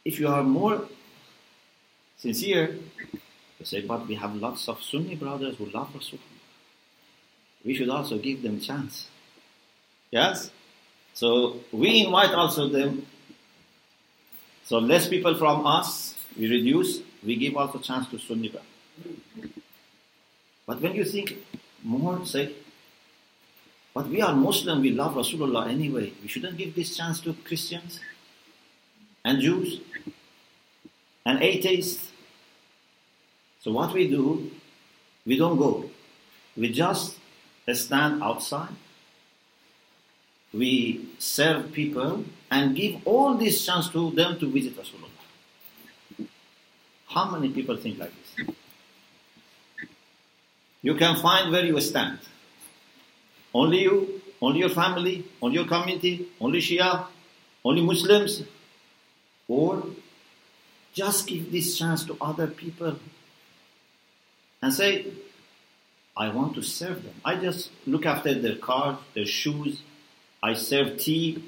If 0.03 0.19
you 0.19 0.27
are 0.27 0.43
more 0.43 0.89
sincere, 2.17 2.75
you 3.59 3.65
say, 3.65 3.79
but 3.79 4.05
we 4.07 4.15
have 4.15 4.35
lots 4.35 4.67
of 4.67 4.83
Sunni 4.83 5.15
brothers 5.15 5.55
who 5.55 5.67
love 5.67 5.89
Rasul. 5.95 6.19
We 7.63 7.73
should 7.75 7.89
also 7.89 8.17
give 8.17 8.41
them 8.41 8.59
chance. 8.59 9.07
Yes? 10.11 10.51
So 11.13 11.61
we 11.71 12.05
invite 12.05 12.31
also 12.31 12.67
them. 12.67 13.05
So 14.65 14.79
less 14.79 15.07
people 15.07 15.35
from 15.35 15.65
us, 15.65 16.15
we 16.37 16.49
reduce, 16.49 17.01
we 17.23 17.35
give 17.35 17.55
also 17.55 17.79
chance 17.79 18.07
to 18.09 18.19
Sunni. 18.19 18.53
But 20.65 20.81
when 20.81 20.95
you 20.95 21.05
think 21.05 21.37
more, 21.83 22.25
say, 22.25 22.53
but 23.93 24.07
we 24.07 24.21
are 24.21 24.33
Muslim, 24.33 24.81
we 24.81 24.91
love 24.91 25.13
Rasulullah 25.13 25.69
anyway. 25.69 26.13
We 26.21 26.27
shouldn't 26.27 26.57
give 26.57 26.75
this 26.75 26.95
chance 26.97 27.19
to 27.21 27.33
Christians 27.45 27.99
and 29.23 29.39
Jews 29.39 29.81
and 31.25 31.41
atheists 31.41 32.13
so 33.63 33.71
what 33.71 33.93
we 33.93 34.09
do, 34.09 34.51
we 35.25 35.37
don't 35.37 35.57
go. 35.57 35.89
We 36.57 36.69
just 36.69 37.17
stand 37.71 38.21
outside. 38.21 38.75
We 40.53 41.07
serve 41.17 41.71
people 41.71 42.25
and 42.51 42.75
give 42.75 43.01
all 43.05 43.35
this 43.35 43.65
chance 43.65 43.89
to 43.89 44.11
them 44.11 44.37
to 44.39 44.51
visit 44.51 44.75
Rasulullah. 44.77 46.27
How 47.07 47.29
many 47.31 47.49
people 47.49 47.77
think 47.77 47.97
like 47.99 48.11
this? 48.11 48.47
You 50.81 50.95
can 50.95 51.15
find 51.21 51.51
where 51.51 51.65
you 51.65 51.79
stand. 51.79 52.19
Only 53.53 53.83
you, 53.83 54.21
only 54.41 54.59
your 54.59 54.69
family, 54.69 55.25
only 55.41 55.55
your 55.55 55.67
community, 55.67 56.27
only 56.41 56.59
Shia, 56.59 57.05
only 57.63 57.81
Muslims, 57.81 58.43
or 59.47 59.83
just 60.93 61.25
give 61.27 61.51
this 61.51 61.77
chance 61.77 62.03
to 62.05 62.17
other 62.19 62.47
people 62.47 62.97
and 64.61 64.73
say, 64.73 65.05
I 66.15 66.29
want 66.29 66.53
to 66.55 66.61
serve 66.61 67.03
them. 67.03 67.15
I 67.25 67.35
just 67.35 67.71
look 67.87 68.05
after 68.05 68.33
their 68.33 68.55
cars, 68.55 68.97
their 69.15 69.25
shoes. 69.25 69.81
I 70.41 70.53
serve 70.53 70.97
tea 70.97 71.43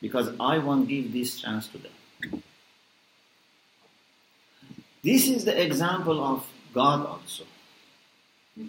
because 0.00 0.28
I 0.38 0.58
want 0.58 0.88
to 0.88 0.94
give 0.94 1.12
this 1.12 1.40
chance 1.40 1.68
to 1.68 1.78
them. 1.78 2.42
This 5.02 5.28
is 5.28 5.44
the 5.44 5.60
example 5.62 6.22
of 6.22 6.46
God 6.74 7.06
also. 7.06 7.44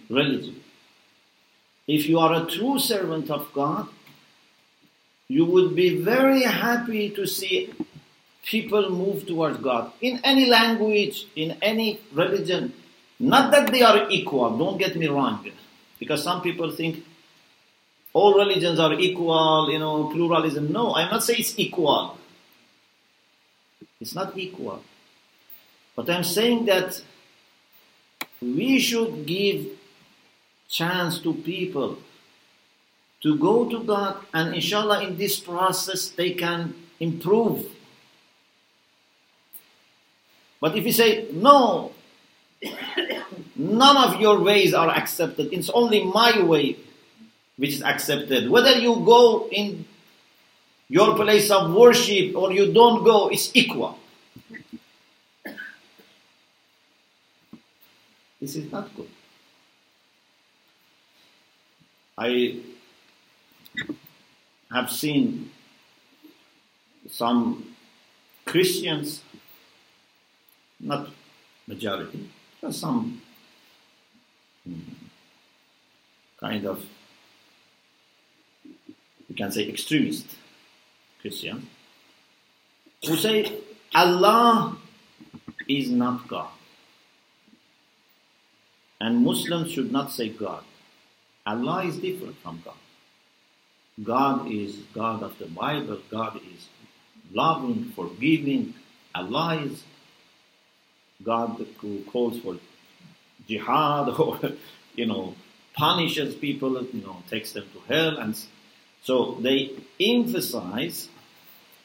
Religion. 0.08 0.62
If 1.86 2.08
you 2.08 2.18
are 2.18 2.42
a 2.42 2.46
true 2.46 2.78
servant 2.78 3.30
of 3.30 3.52
God, 3.52 3.88
you 5.26 5.44
would 5.44 5.74
be 5.74 6.00
very 6.00 6.42
happy 6.42 7.10
to 7.10 7.26
see 7.26 7.72
people 8.44 8.90
move 8.90 9.26
towards 9.26 9.58
God 9.58 9.92
in 10.00 10.20
any 10.24 10.46
language, 10.46 11.26
in 11.36 11.56
any 11.60 12.00
religion. 12.12 12.72
Not 13.20 13.50
that 13.52 13.72
they 13.72 13.82
are 13.82 14.08
equal, 14.10 14.56
don't 14.56 14.78
get 14.78 14.94
me 14.96 15.08
wrong, 15.08 15.44
because 15.98 16.22
some 16.22 16.40
people 16.40 16.70
think 16.70 17.04
all 18.12 18.34
religions 18.34 18.78
are 18.78 18.94
equal, 18.94 19.68
you 19.70 19.78
know, 19.78 20.04
pluralism. 20.04 20.72
No, 20.72 20.94
I'm 20.94 21.10
not 21.10 21.24
saying 21.24 21.40
it's 21.40 21.58
equal. 21.58 22.16
It's 24.00 24.14
not 24.14 24.36
equal. 24.38 24.82
But 25.96 26.08
I'm 26.10 26.24
saying 26.24 26.66
that 26.66 27.02
we 28.40 28.78
should 28.78 29.26
give 29.26 29.66
chance 30.68 31.18
to 31.20 31.34
people 31.34 31.98
to 33.20 33.36
go 33.36 33.68
to 33.68 33.82
God 33.82 34.24
and 34.32 34.54
inshallah 34.54 35.02
in 35.02 35.16
this 35.16 35.40
process 35.40 36.08
they 36.10 36.32
can 36.32 36.74
improve. 37.00 37.66
But 40.60 40.76
if 40.76 40.84
you 40.86 40.92
say, 40.92 41.26
no, 41.32 41.92
none 43.58 43.96
of 43.96 44.20
your 44.20 44.40
ways 44.40 44.72
are 44.72 44.88
accepted, 44.88 45.52
it's 45.52 45.68
only 45.70 46.04
my 46.04 46.42
way 46.42 46.76
which 47.56 47.70
is 47.70 47.82
accepted. 47.82 48.48
Whether 48.48 48.78
you 48.78 49.02
go 49.04 49.48
in 49.50 49.84
your 50.88 51.16
place 51.16 51.50
of 51.50 51.74
worship 51.74 52.36
or 52.36 52.52
you 52.52 52.72
don't 52.72 53.04
go, 53.04 53.28
it's 53.28 53.50
equal. 53.54 53.98
This 58.40 58.54
is 58.54 58.70
not 58.70 58.94
good. 58.94 59.08
I 62.16 62.60
have 64.72 64.90
seen 64.90 65.50
some 67.10 67.74
Christians, 68.44 69.22
not 70.78 71.08
majority, 71.66 72.28
but 72.60 72.74
some 72.74 73.20
kind 76.38 76.66
of, 76.66 76.84
we 79.28 79.34
can 79.34 79.50
say 79.52 79.68
extremist 79.68 80.26
Christians, 81.20 81.64
who 83.06 83.16
say 83.16 83.52
Allah 83.94 84.76
is 85.68 85.90
not 85.90 86.26
God. 86.28 86.50
And 89.00 89.24
Muslims 89.24 89.70
should 89.72 89.92
not 89.92 90.10
say 90.10 90.28
God. 90.28 90.64
Allah 91.46 91.84
is 91.84 91.98
different 91.98 92.36
from 92.38 92.62
God. 92.64 92.74
God 94.02 94.50
is 94.50 94.76
God 94.94 95.22
of 95.22 95.38
the 95.38 95.46
Bible. 95.46 95.98
God 96.10 96.36
is 96.36 96.68
loving, 97.32 97.92
forgiving. 97.96 98.74
Allah 99.14 99.62
is 99.62 99.82
God 101.22 101.64
who 101.80 102.02
calls 102.02 102.38
for 102.40 102.56
jihad 103.48 104.08
or, 104.20 104.38
you 104.94 105.06
know, 105.06 105.34
punishes 105.74 106.34
people, 106.34 106.82
you 106.92 107.02
know, 107.02 107.22
takes 107.30 107.52
them 107.52 107.64
to 107.72 107.92
hell. 107.92 108.18
And 108.18 108.38
so 109.02 109.38
they 109.40 109.72
emphasize 110.00 111.08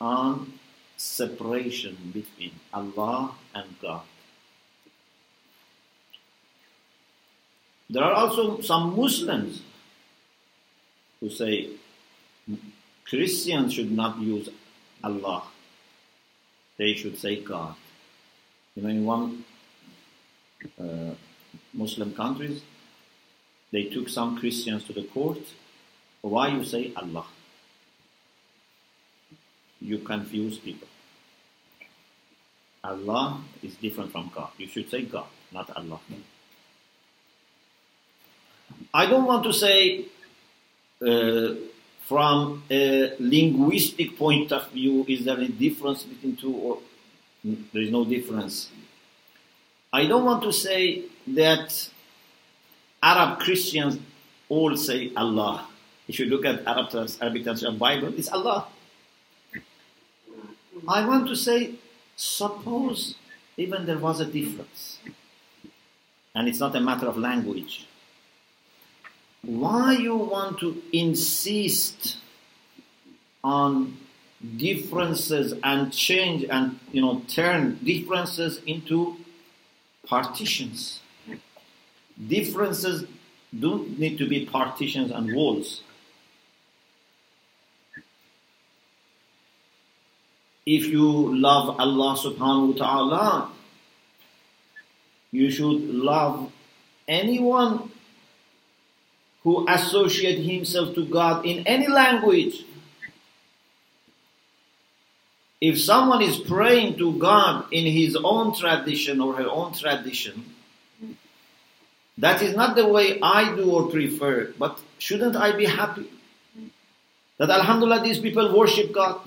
on 0.02 0.54
separation 0.98 1.98
between 2.14 2.52
Allah 2.74 3.36
and 3.54 3.68
God. 3.82 4.04
There 7.90 8.04
are 8.04 8.14
also 8.14 8.62
some 8.62 8.96
Muslims 8.96 9.62
who 11.20 11.30
say 11.30 11.70
Christians 13.06 13.74
should 13.74 13.92
not 13.92 14.20
use 14.20 14.50
Allah. 15.04 15.44
They 16.78 16.96
should 16.96 17.20
say 17.20 17.42
God. 17.42 17.76
You 18.76 18.84
know, 18.84 18.90
in 18.90 19.06
one 19.06 19.46
uh, 20.80 21.14
Muslim 21.74 22.14
countries, 22.14 22.62
they 23.72 23.86
took 23.86 24.08
some 24.10 24.38
Christians 24.38 24.84
to 24.86 24.94
the 24.94 25.04
court. 25.04 25.40
Why 26.22 26.50
you 26.50 26.64
say 26.64 26.94
Allah? 26.96 27.26
You 29.82 29.98
confuse 30.00 30.58
people. 30.60 30.88
Allah 32.84 33.42
is 33.62 33.76
different 33.76 34.12
from 34.12 34.32
God. 34.34 34.50
You 34.58 34.68
should 34.68 34.90
say 34.90 35.04
God, 35.04 35.28
not 35.52 35.70
Allah. 35.76 36.00
I 38.94 39.06
don't 39.06 39.26
want 39.26 39.44
to 39.46 39.54
say 39.54 40.06
uh, 41.06 41.56
from 42.06 42.64
a 42.70 43.14
linguistic 43.20 44.18
point 44.18 44.52
of 44.52 44.70
view, 44.72 45.06
is 45.08 45.26
there 45.26 45.40
a 45.40 45.48
difference 45.48 46.04
between 46.04 46.36
two 46.36 46.54
or 46.54 46.80
there 47.44 47.82
is 47.82 47.92
no 47.92 48.06
difference? 48.06 48.70
I 49.94 50.08
don't 50.08 50.26
want 50.26 50.44
to 50.44 50.52
say 50.52 51.04
that 51.28 51.90
Arab 53.02 53.40
Christians 53.40 54.00
all 54.50 54.76
say 54.76 55.12
Allah. 55.16 55.68
If 56.08 56.20
you 56.20 56.26
look 56.26 56.46
at 56.46 56.66
Arab 56.68 56.90
trans- 56.90 57.22
Arabic 57.22 57.44
translation 57.44 57.78
Bible, 57.78 58.12
it's 58.18 58.30
Allah. 58.30 58.68
I 60.88 61.06
want 61.06 61.28
to 61.28 61.36
say, 61.36 61.76
suppose 62.18 63.16
even 63.56 63.86
there 63.86 64.00
was 64.00 64.20
a 64.20 64.26
difference, 64.26 65.00
and 66.36 66.50
it's 66.50 66.60
not 66.60 66.76
a 66.76 66.82
matter 66.82 67.08
of 67.08 67.18
language 67.18 67.86
why 69.44 69.92
you 69.94 70.16
want 70.16 70.58
to 70.60 70.82
insist 70.94 72.18
on 73.44 73.98
differences 74.58 75.54
and 75.64 75.92
change 75.92 76.46
and 76.50 76.80
you 76.92 77.02
know 77.02 77.22
turn 77.28 77.78
differences 77.84 78.62
into 78.66 79.18
partitions 80.08 81.00
differences 82.28 83.06
don't 83.58 84.00
need 84.00 84.18
to 84.18 84.28
be 84.28 84.46
partitions 84.46 85.12
and 85.12 85.34
walls 85.36 85.82
if 90.66 90.86
you 90.88 91.08
love 91.36 91.80
allah 91.80 92.16
subhanahu 92.18 92.74
wa 92.74 92.78
ta'ala 92.86 93.52
you 95.32 95.50
should 95.50 95.82
love 95.90 96.52
anyone 97.08 97.92
who 99.44 99.68
associate 99.68 100.40
himself 100.40 100.96
to 100.96 101.06
God 101.06 101.46
in 101.46 101.68
any 101.68 101.88
language. 101.88 102.64
If 105.64 105.80
someone 105.80 106.22
is 106.22 106.36
praying 106.38 106.98
to 106.98 107.18
God 107.18 107.72
in 107.72 107.86
his 107.86 108.18
own 108.18 108.54
tradition 108.54 109.22
or 109.22 109.36
her 109.36 109.48
own 109.48 109.72
tradition, 109.74 110.44
that 112.18 112.42
is 112.42 112.54
not 112.54 112.76
the 112.76 112.86
way 112.86 113.18
I 113.22 113.56
do 113.56 113.72
or 113.72 113.88
prefer, 113.88 114.52
but 114.60 114.78
shouldn't 115.00 115.38
I 115.38 115.56
be 115.56 115.64
happy? 115.64 116.12
That 117.38 117.50
Alhamdulillah, 117.50 118.04
these 118.04 118.20
people 118.20 118.54
worship 118.54 118.92
God. 118.92 119.22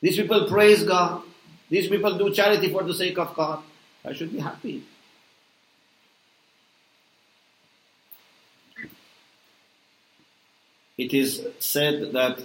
These 0.00 0.16
people 0.16 0.48
praise 0.48 0.82
God. 0.82 1.22
These 1.68 1.86
people 1.86 2.18
do 2.18 2.34
charity 2.34 2.72
for 2.72 2.82
the 2.82 2.94
sake 2.94 3.16
of 3.16 3.32
God. 3.36 3.62
I 4.04 4.12
should 4.12 4.32
be 4.32 4.40
happy. 4.40 4.82
it 11.00 11.14
is 11.14 11.46
said 11.58 12.12
that 12.12 12.38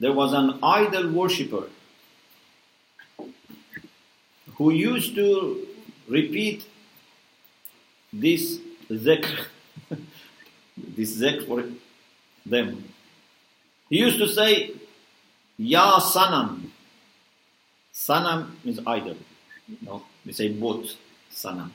there 0.00 0.12
was 0.12 0.32
an 0.32 0.58
idol 0.62 1.10
worshipper 1.10 1.64
who 4.56 4.70
used 4.70 5.14
to 5.14 5.66
repeat 6.08 6.64
this 8.12 8.58
zikr, 8.90 9.46
this 10.76 11.20
zikr 11.20 11.46
for 11.46 11.64
them. 12.46 12.84
He 13.88 13.98
used 13.98 14.18
to 14.18 14.28
say, 14.28 14.72
Ya 15.56 15.98
Sanam. 16.00 16.70
Sanam 17.92 18.50
means 18.64 18.80
idol. 18.86 19.16
No, 19.82 20.02
we 20.24 20.32
say 20.32 20.48
boat. 20.52 20.96
Sanam. 21.32 21.70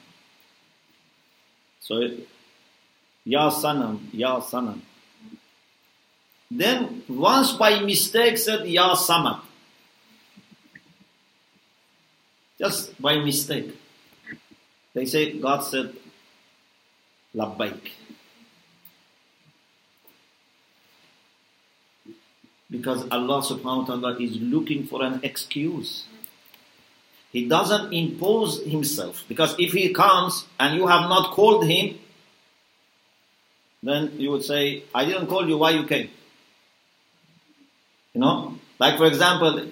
So, 1.79 2.01
Ya 3.25 3.49
Sanam, 3.49 3.99
Ya 4.13 4.39
Sanam. 4.39 4.79
Then 6.53 7.01
once 7.09 7.53
by 7.53 7.79
mistake 7.81 8.37
said 8.37 8.67
Ya 8.67 8.93
Samad. 8.93 9.41
Just 12.59 13.01
by 13.01 13.17
mistake. 13.17 13.73
They 14.93 15.05
say 15.05 15.33
God 15.39 15.61
said 15.61 15.97
Labbaik. 17.33 17.89
Because 22.69 23.09
Allah 23.09 23.41
subhanahu 23.41 23.89
wa 23.89 23.97
ta'ala 23.97 24.19
is 24.21 24.37
looking 24.37 24.85
for 24.85 25.03
an 25.03 25.21
excuse. 25.23 26.05
He 27.31 27.47
doesn't 27.49 27.91
impose 27.93 28.61
himself. 28.61 29.25
Because 29.27 29.55
if 29.57 29.73
he 29.73 29.91
comes 29.91 30.45
and 30.59 30.77
you 30.77 30.85
have 30.85 31.09
not 31.09 31.33
called 31.33 31.65
him, 31.65 31.97
then 33.81 34.13
you 34.17 34.29
would 34.29 34.45
say, 34.45 34.83
I 34.93 35.05
didn't 35.05 35.27
call 35.27 35.49
you, 35.49 35.57
why 35.57 35.71
you 35.71 35.85
came? 35.85 36.09
You 38.13 38.21
know? 38.21 38.57
Like 38.79 38.97
for 38.97 39.05
example, 39.05 39.69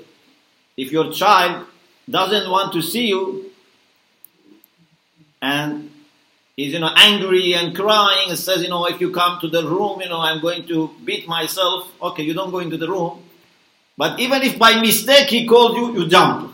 if 0.78 0.92
your 0.92 1.12
child 1.12 1.66
doesn't 2.10 2.50
want 2.50 2.74
to 2.74 2.82
see 2.82 3.08
you 3.08 3.52
and 5.42 5.92
is 6.58 6.74
you 6.74 6.80
know 6.80 6.92
angry 6.96 7.54
and 7.54 7.76
crying 7.76 8.30
and 8.30 8.38
says, 8.38 8.62
you 8.64 8.70
know, 8.70 8.86
if 8.86 9.00
you 9.00 9.12
come 9.12 9.40
to 9.42 9.48
the 9.48 9.64
room, 9.64 10.02
you 10.02 10.10
know, 10.10 10.20
I'm 10.20 10.42
going 10.42 10.68
to 10.68 10.92
beat 11.04 11.28
myself. 11.28 11.88
Okay, 12.02 12.24
you 12.24 12.34
don't 12.34 12.52
go 12.52 12.60
into 12.60 12.78
the 12.78 12.88
room. 12.88 13.24
But 13.98 14.20
even 14.20 14.42
if 14.42 14.58
by 14.58 14.80
mistake 14.80 15.30
he 15.30 15.46
called 15.46 15.78
you, 15.78 16.02
you 16.02 16.10
jump. 16.10 16.54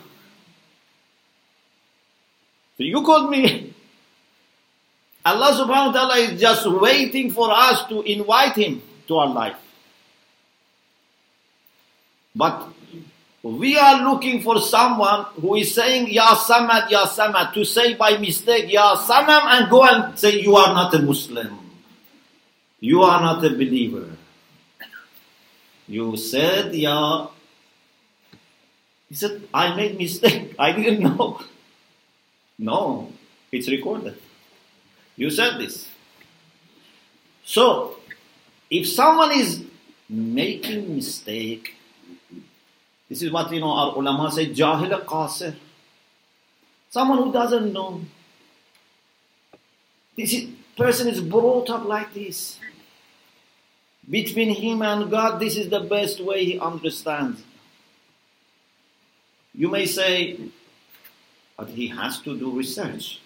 So 2.78 2.84
you 2.84 3.02
called 3.02 3.30
me. 3.30 3.73
Allah 5.26 5.52
subhanahu 5.52 5.91
wa 5.91 5.91
ta'ala 5.91 6.17
is 6.19 6.39
just 6.39 6.65
waiting 6.67 7.32
for 7.32 7.52
us 7.52 7.86
to 7.89 8.02
invite 8.02 8.56
him 8.56 8.82
to 9.08 9.17
our 9.17 9.28
life. 9.28 9.56
But 12.38 12.69
we 13.41 13.78
are 13.78 14.06
looking 14.06 14.41
for 14.45 14.62
someone 14.62 15.26
who 15.41 15.56
is 15.56 15.73
saying 15.73 16.13
Ya 16.13 16.38
Samad, 16.38 16.89
Ya 16.93 17.10
Samad, 17.10 17.54
to 17.58 17.65
say 17.65 17.95
by 17.95 18.17
mistake 18.21 18.71
Ya 18.71 18.95
Samam 18.95 19.41
and 19.58 19.69
go 19.73 19.82
and 19.84 20.13
say 20.17 20.39
you 20.39 20.56
are 20.56 20.69
not 20.73 20.93
a 20.93 21.00
Muslim. 21.00 21.58
You 22.80 23.02
are 23.02 23.19
not 23.19 23.43
a 23.43 23.50
believer. 23.50 24.13
You 25.88 26.15
said 26.15 26.76
Ya. 26.76 27.28
He 29.10 29.15
said, 29.15 29.47
I 29.54 29.73
made 29.73 29.97
mistake. 29.97 30.54
I 30.60 30.73
didn't 30.73 31.02
know. 31.02 31.41
No, 32.60 33.12
it's 33.52 33.69
recorded. 33.69 34.19
You 35.15 35.32
said 35.32 35.58
this. 35.58 35.88
So, 37.45 37.97
if 38.69 38.86
someone 38.89 39.32
is 39.32 39.63
making 40.10 40.93
mistake, 40.93 41.77
this 43.10 43.22
is 43.22 43.32
what 43.32 43.52
you 43.52 43.60
know 43.62 43.72
our 43.72 43.96
ulama 43.96 44.32
say, 44.32 44.48
jahil 44.48 45.04
qasir. 45.06 45.56
Someone 46.89 47.20
who 47.20 47.32
doesn't 47.32 47.72
know. 47.72 48.02
This 50.15 50.34
is, 50.34 50.50
person 50.76 51.08
is 51.08 51.22
brought 51.22 51.70
up 51.70 51.86
like 51.86 52.13
this. 52.13 52.60
Between 54.10 54.56
him 54.56 54.82
and 54.82 55.12
God, 55.12 55.39
this 55.39 55.58
is 55.58 55.70
the 55.70 55.82
best 55.82 56.24
way 56.24 56.46
he 56.46 56.60
understands. 56.60 57.43
You 59.54 59.70
may 59.70 59.86
say, 59.86 60.39
but 61.58 61.70
he 61.70 61.88
has 61.88 62.20
to 62.22 62.38
do 62.38 62.52
research. 62.52 63.20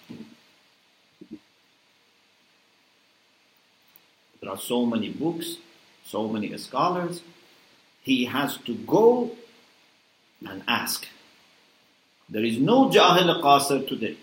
There 4.40 4.50
are 4.50 4.58
so 4.58 4.84
many 4.84 5.10
books, 5.10 5.58
so 6.04 6.28
many 6.28 6.56
scholars. 6.58 7.22
He 8.02 8.24
has 8.24 8.56
to 8.58 8.74
go 8.74 9.36
and 10.48 10.62
ask. 10.66 11.06
There 12.28 12.44
is 12.44 12.58
no 12.58 12.88
Jahil 12.88 13.42
Qasir 13.42 13.86
today. 13.86 14.16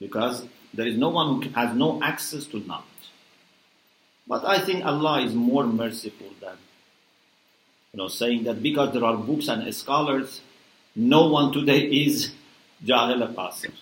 Because 0.00 0.44
there 0.74 0.86
is 0.86 0.96
no 0.96 1.08
one 1.08 1.42
who 1.42 1.48
has 1.50 1.74
no 1.74 2.02
access 2.02 2.44
to 2.46 2.58
knowledge. 2.60 2.84
But 4.26 4.44
I 4.44 4.58
think 4.58 4.84
Allah 4.84 5.22
is 5.22 5.34
more 5.34 5.64
merciful 5.64 6.30
than 6.40 6.56
you 7.92 7.98
know 7.98 8.08
saying 8.08 8.44
that 8.44 8.62
because 8.62 8.92
there 8.92 9.04
are 9.04 9.16
books 9.16 9.48
and 9.48 9.72
scholars, 9.74 10.40
no 10.94 11.28
one 11.28 11.52
today 11.52 11.80
is 11.86 12.32
Jahil 12.84 13.34
Qasir. 13.34 13.72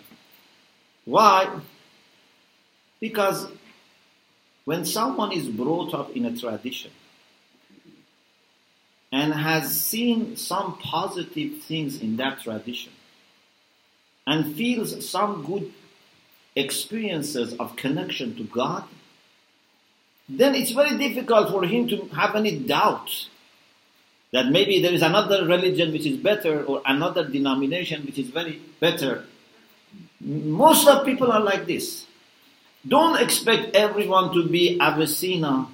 Why? 1.05 1.61
Because 3.01 3.49
when 4.65 4.85
someone 4.85 5.33
is 5.33 5.49
brought 5.49 5.95
up 5.95 6.15
in 6.17 6.27
a 6.27 6.37
tradition 6.37 6.91
and 9.15 9.33
has 9.33 9.81
seen 9.81 10.37
some 10.37 10.77
positive 10.79 11.63
things 11.63 12.01
in 12.01 12.17
that 12.17 12.41
tradition 12.41 12.93
and 14.27 14.57
feels 14.57 15.09
some 15.09 15.45
good 15.45 15.73
experiences 16.57 17.55
of 17.55 17.77
connection 17.77 18.35
to 18.35 18.43
God, 18.43 18.83
then 20.29 20.57
it's 20.57 20.73
very 20.73 20.99
difficult 20.99 21.49
for 21.53 21.65
him 21.65 21.87
to 21.87 22.09
have 22.09 22.35
any 22.35 22.59
doubt 22.59 23.29
that 24.33 24.47
maybe 24.47 24.83
there 24.83 24.93
is 24.93 25.03
another 25.03 25.47
religion 25.47 25.93
which 25.93 26.07
is 26.07 26.17
better 26.17 26.65
or 26.65 26.83
another 26.85 27.25
denomination 27.29 28.05
which 28.05 28.19
is 28.19 28.31
very 28.31 28.61
better. 28.81 29.25
Most 30.21 30.89
of 30.89 31.07
people 31.07 31.31
are 31.31 31.41
like 31.41 31.67
this. 31.67 32.05
Don't 32.87 33.23
expect 33.23 33.77
everyone 33.77 34.35
to 34.35 34.49
be 34.49 34.77
Avicenna 34.81 35.69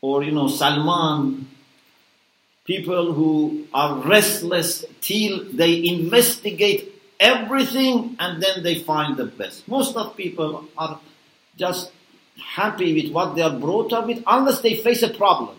or 0.00 0.24
you 0.24 0.32
know 0.32 0.48
Salman. 0.48 1.48
People 2.66 3.12
who 3.12 3.66
are 3.72 3.96
restless 4.02 4.84
till 5.00 5.44
they 5.52 5.86
investigate 5.86 6.92
everything 7.20 8.16
and 8.18 8.42
then 8.42 8.62
they 8.62 8.76
find 8.80 9.16
the 9.16 9.24
best. 9.24 9.66
Most 9.68 9.96
of 9.96 10.16
people 10.16 10.66
are 10.76 10.98
just 11.56 11.92
happy 12.42 13.00
with 13.00 13.12
what 13.12 13.34
they 13.34 13.42
are 13.42 13.56
brought 13.56 13.92
up 13.92 14.06
with 14.06 14.22
unless 14.26 14.60
they 14.60 14.74
face 14.74 15.02
a 15.02 15.10
problem. 15.10 15.56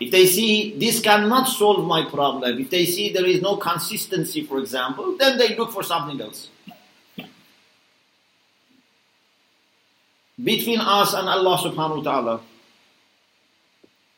If 0.00 0.10
they 0.10 0.26
see 0.26 0.76
this 0.76 1.00
cannot 1.00 1.44
solve 1.48 1.86
my 1.86 2.04
problem, 2.04 2.60
if 2.60 2.68
they 2.68 2.84
see 2.84 3.12
there 3.12 3.24
is 3.24 3.40
no 3.40 3.56
consistency, 3.56 4.42
for 4.42 4.58
example, 4.58 5.16
then 5.16 5.38
they 5.38 5.56
look 5.56 5.72
for 5.72 5.82
something 5.82 6.20
else. 6.20 6.50
between 10.42 10.80
us 10.80 11.14
and 11.14 11.28
Allah 11.28 11.56
subhanahu 11.56 12.04
wa 12.04 12.10
ta'ala, 12.10 12.40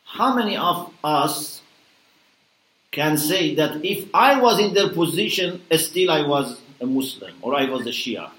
how 0.09 0.35
many 0.35 0.57
of 0.57 0.93
us 1.05 1.61
can 2.91 3.17
say 3.19 3.55
that 3.55 3.85
if 3.85 4.09
I 4.15 4.41
was 4.41 4.59
in 4.59 4.75
their 4.75 4.89
position, 4.89 5.61
still 5.77 6.11
I 6.11 6.27
was 6.27 6.61
a 6.81 6.87
Muslim 6.87 7.35
or 7.43 7.55
I 7.55 7.69
was 7.69 7.87
a 7.87 7.91
Shia? 7.91 8.31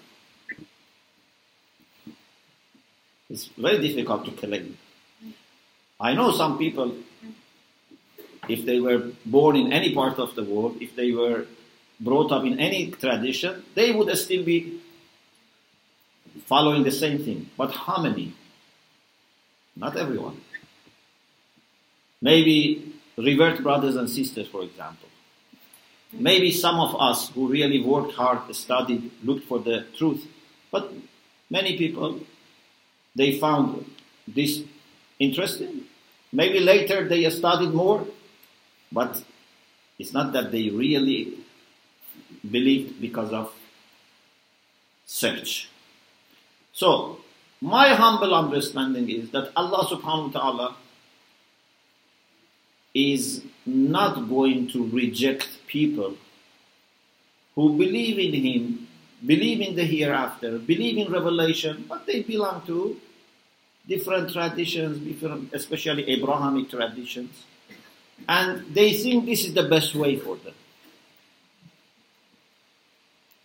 It's 3.30 3.46
very 3.46 3.78
difficult 3.88 4.26
to 4.26 4.32
claim. 4.32 4.78
I 6.00 6.14
know 6.16 6.32
some 6.32 6.58
people, 6.58 6.96
if 8.48 8.66
they 8.66 8.80
were 8.80 9.12
born 9.26 9.56
in 9.56 9.72
any 9.72 9.94
part 9.94 10.18
of 10.18 10.34
the 10.34 10.44
world, 10.44 10.78
if 10.82 10.96
they 10.96 11.12
were 11.12 11.46
brought 12.00 12.32
up 12.32 12.46
in 12.46 12.60
any 12.60 12.90
tradition, 12.92 13.64
they 13.76 13.92
would 13.92 14.18
still 14.18 14.44
be 14.44 14.80
following 16.48 16.84
the 16.84 16.92
same 16.92 17.20
thing. 17.24 17.50
But 17.56 17.72
how 17.72 18.02
many? 18.02 18.34
Not 19.76 19.96
everyone. 19.96 20.42
Maybe 22.22 22.94
revert 23.18 23.64
brothers 23.64 23.96
and 23.96 24.10
sisters, 24.10 24.48
for 24.48 24.64
example. 24.64 25.08
Maybe 26.12 26.52
some 26.52 26.80
of 26.80 27.00
us 27.00 27.30
who 27.30 27.48
really 27.48 27.82
worked 27.82 28.14
hard, 28.14 28.54
studied, 28.56 29.12
looked 29.24 29.48
for 29.48 29.60
the 29.60 29.86
truth. 29.98 30.26
But 30.72 30.92
many 31.50 31.78
people, 31.78 32.22
they 33.16 33.40
found 33.40 33.86
this 34.28 34.64
interesting. 35.20 35.86
Maybe 36.32 36.60
later 36.60 37.08
they 37.08 37.30
studied 37.30 37.72
more, 37.72 38.06
but 38.92 39.24
it's 39.98 40.14
not 40.14 40.34
that 40.34 40.52
they 40.52 40.70
really 40.70 41.38
believed 42.50 43.02
because 43.02 43.32
of 43.32 43.54
search. 45.06 45.70
So, 46.74 47.20
my 47.62 47.90
humble 47.90 48.34
understanding 48.34 49.10
is 49.10 49.32
that 49.32 49.52
Allah 49.56 49.86
subhanahu 49.86 50.34
wa 50.34 50.40
ta'ala 50.40 50.76
is 52.94 53.44
not 53.66 54.28
going 54.30 54.68
to 54.70 54.88
reject 54.90 55.48
people 55.68 56.16
who 57.56 57.78
believe 57.78 58.18
in 58.20 58.34
Him, 58.34 58.88
believe 59.26 59.62
in 59.62 59.76
the 59.76 59.86
hereafter, 59.86 60.58
believe 60.58 60.98
in 60.98 61.12
revelation, 61.12 61.86
but 61.88 62.06
they 62.06 62.24
belong 62.24 62.62
to 62.66 63.00
different 63.88 64.32
traditions, 64.32 65.00
different, 65.00 65.54
especially 65.54 66.10
Abrahamic 66.10 66.70
traditions, 66.70 67.44
and 68.28 68.66
they 68.74 68.94
think 68.94 69.26
this 69.26 69.46
is 69.46 69.54
the 69.54 69.64
best 69.64 69.96
way 69.96 70.18
for 70.18 70.36
them. 70.38 70.54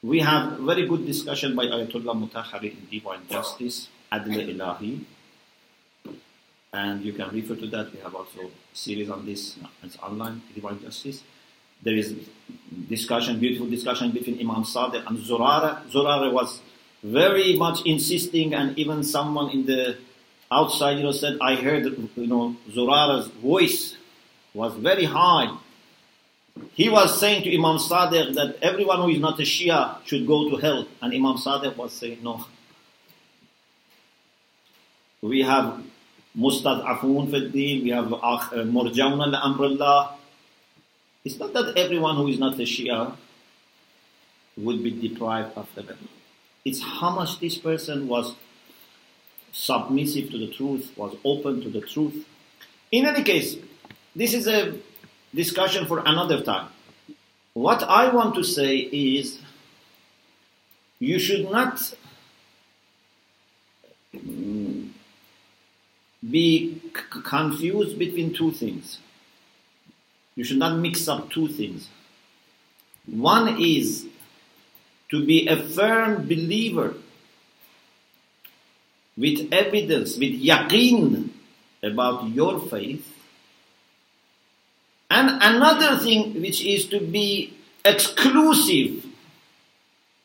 we 0.04 0.20
have 0.20 0.58
very 0.60 0.86
good 0.86 1.06
discussion 1.06 1.56
by 1.56 1.64
Ayatollah 1.64 2.12
Mutahari 2.12 2.76
in 2.76 2.86
Divine 2.90 3.24
Justice, 3.26 3.88
Adl 4.12 4.36
Ilahi. 4.36 5.00
And 6.74 7.04
you 7.04 7.12
can 7.12 7.30
refer 7.30 7.54
to 7.54 7.68
that. 7.68 7.92
We 7.92 8.00
have 8.00 8.16
also 8.16 8.50
series 8.72 9.08
on 9.08 9.24
this. 9.24 9.56
It's 9.84 9.96
online, 9.98 10.42
Divine 10.52 10.80
Justice. 10.82 11.22
There 11.80 11.94
is 11.94 12.16
discussion, 12.88 13.38
beautiful 13.38 13.68
discussion 13.70 14.10
between 14.10 14.40
Imam 14.40 14.64
Sadiq 14.64 15.06
and 15.06 15.16
Zurara. 15.18 15.88
Zurara 15.88 16.32
was 16.32 16.60
very 17.04 17.56
much 17.56 17.86
insisting, 17.86 18.54
and 18.54 18.76
even 18.76 19.04
someone 19.04 19.50
in 19.50 19.66
the 19.66 19.98
outside, 20.50 20.96
you 20.96 21.04
know, 21.04 21.12
said, 21.12 21.38
I 21.40 21.54
heard, 21.54 21.84
you 22.16 22.26
know, 22.26 22.56
Zurara's 22.68 23.28
voice 23.28 23.96
was 24.52 24.74
very 24.74 25.04
high. 25.04 25.56
He 26.72 26.88
was 26.88 27.20
saying 27.20 27.44
to 27.44 27.54
Imam 27.54 27.78
Sadiq 27.78 28.34
that 28.34 28.58
everyone 28.60 29.00
who 29.02 29.10
is 29.10 29.20
not 29.20 29.38
a 29.38 29.44
Shia 29.44 30.04
should 30.04 30.26
go 30.26 30.50
to 30.50 30.56
hell. 30.56 30.88
And 31.00 31.14
Imam 31.14 31.36
Sadiq 31.36 31.76
was 31.76 31.92
saying, 31.92 32.18
no. 32.20 32.46
We 35.22 35.42
have 35.42 35.84
Mustad'afun 36.36 37.30
fi 37.30 37.80
we 37.82 37.90
have 37.90 38.12
uh, 38.12 38.18
Murjauna 38.64 39.32
al 39.34 40.18
It's 41.24 41.38
not 41.38 41.52
that 41.52 41.76
everyone 41.76 42.16
who 42.16 42.28
is 42.28 42.38
not 42.38 42.54
a 42.54 42.62
Shia 42.62 43.14
would 44.56 44.82
be 44.82 44.90
deprived 44.90 45.56
of 45.56 45.68
the 45.74 45.96
It's 46.64 46.82
how 46.82 47.10
much 47.10 47.40
this 47.40 47.58
person 47.58 48.08
was 48.08 48.34
submissive 49.52 50.30
to 50.30 50.38
the 50.38 50.48
truth, 50.48 50.92
was 50.96 51.16
open 51.24 51.60
to 51.62 51.68
the 51.70 51.80
truth. 51.80 52.26
In 52.90 53.06
any 53.06 53.22
case, 53.22 53.56
this 54.14 54.34
is 54.34 54.46
a 54.48 54.74
discussion 55.34 55.86
for 55.86 56.00
another 56.00 56.42
time. 56.42 56.68
What 57.52 57.84
I 57.84 58.12
want 58.12 58.34
to 58.34 58.42
say 58.42 58.76
is 58.76 59.38
you 60.98 61.20
should 61.20 61.50
not 61.50 61.94
be 66.30 66.80
c- 66.96 67.20
confused 67.22 67.98
between 67.98 68.32
two 68.32 68.52
things. 68.52 68.98
You 70.34 70.44
should 70.44 70.58
not 70.58 70.78
mix 70.78 71.06
up 71.08 71.30
two 71.30 71.48
things. 71.48 71.88
One 73.06 73.60
is 73.60 74.06
to 75.10 75.24
be 75.24 75.46
a 75.46 75.56
firm 75.56 76.26
believer 76.26 76.94
with 79.16 79.48
evidence, 79.52 80.16
with 80.16 80.42
yaqeen 80.42 81.28
about 81.82 82.28
your 82.30 82.60
faith. 82.60 83.06
And 85.10 85.38
another 85.40 85.98
thing 85.98 86.40
which 86.40 86.64
is 86.64 86.86
to 86.88 87.00
be 87.00 87.54
exclusive, 87.84 89.04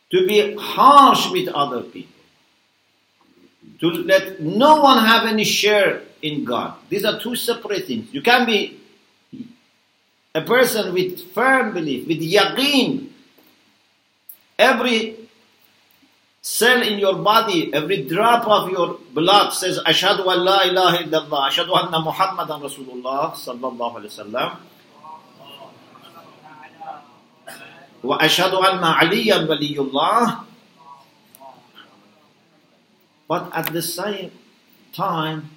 to 0.09 0.25
be 0.25 0.55
harsh 0.55 1.29
with 1.29 1.49
other 1.49 1.81
people, 1.81 2.18
to 3.79 3.87
let 3.87 4.41
no 4.41 4.81
one 4.81 5.03
have 5.03 5.25
any 5.25 5.43
share 5.43 6.01
in 6.21 6.43
God. 6.43 6.75
These 6.89 7.05
are 7.05 7.19
two 7.19 7.35
separate 7.35 7.85
things. 7.85 8.13
You 8.13 8.21
can 8.21 8.45
be 8.45 8.79
a 10.35 10.41
person 10.41 10.93
with 10.93 11.31
firm 11.33 11.73
belief, 11.73 12.07
with 12.07 12.19
yaqeen. 12.19 13.07
Every 14.57 15.15
cell 16.41 16.81
in 16.81 16.99
your 16.99 17.15
body, 17.15 17.73
every 17.73 18.03
drop 18.03 18.47
of 18.47 18.69
your 18.71 18.99
blood 19.13 19.51
says, 19.51 19.79
Ashadu 19.85 20.27
an 20.27 20.43
la 20.43 20.63
ilaha 20.63 20.97
illallah, 21.03 21.49
Ashadu 21.49 21.71
anna 21.77 22.01
Muhammadan 22.01 22.61
Rasulullah 22.61 23.31
sallallahu 23.33 24.03
alayhi. 24.03 24.57
Wa 28.01 28.17
ashadu 28.17 28.63
anna 28.63 28.95
aliyan 29.03 29.47
waliyullah. 29.47 30.45
But 33.29 33.51
at 33.53 33.71
the 33.71 33.83
same 33.83 34.31
time, 34.91 35.51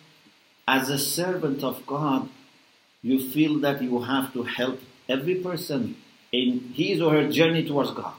as 0.68 0.90
a 0.90 0.98
servant 0.98 1.64
of 1.64 1.84
God, 1.86 2.28
you 3.00 3.18
feel 3.18 3.58
that 3.60 3.82
you 3.82 4.02
have 4.02 4.32
to 4.34 4.42
help 4.42 4.78
every 5.08 5.36
person 5.36 5.96
in 6.30 6.72
his 6.74 7.00
or 7.00 7.12
her 7.12 7.30
journey 7.30 7.66
towards 7.66 7.90
God. 7.92 8.14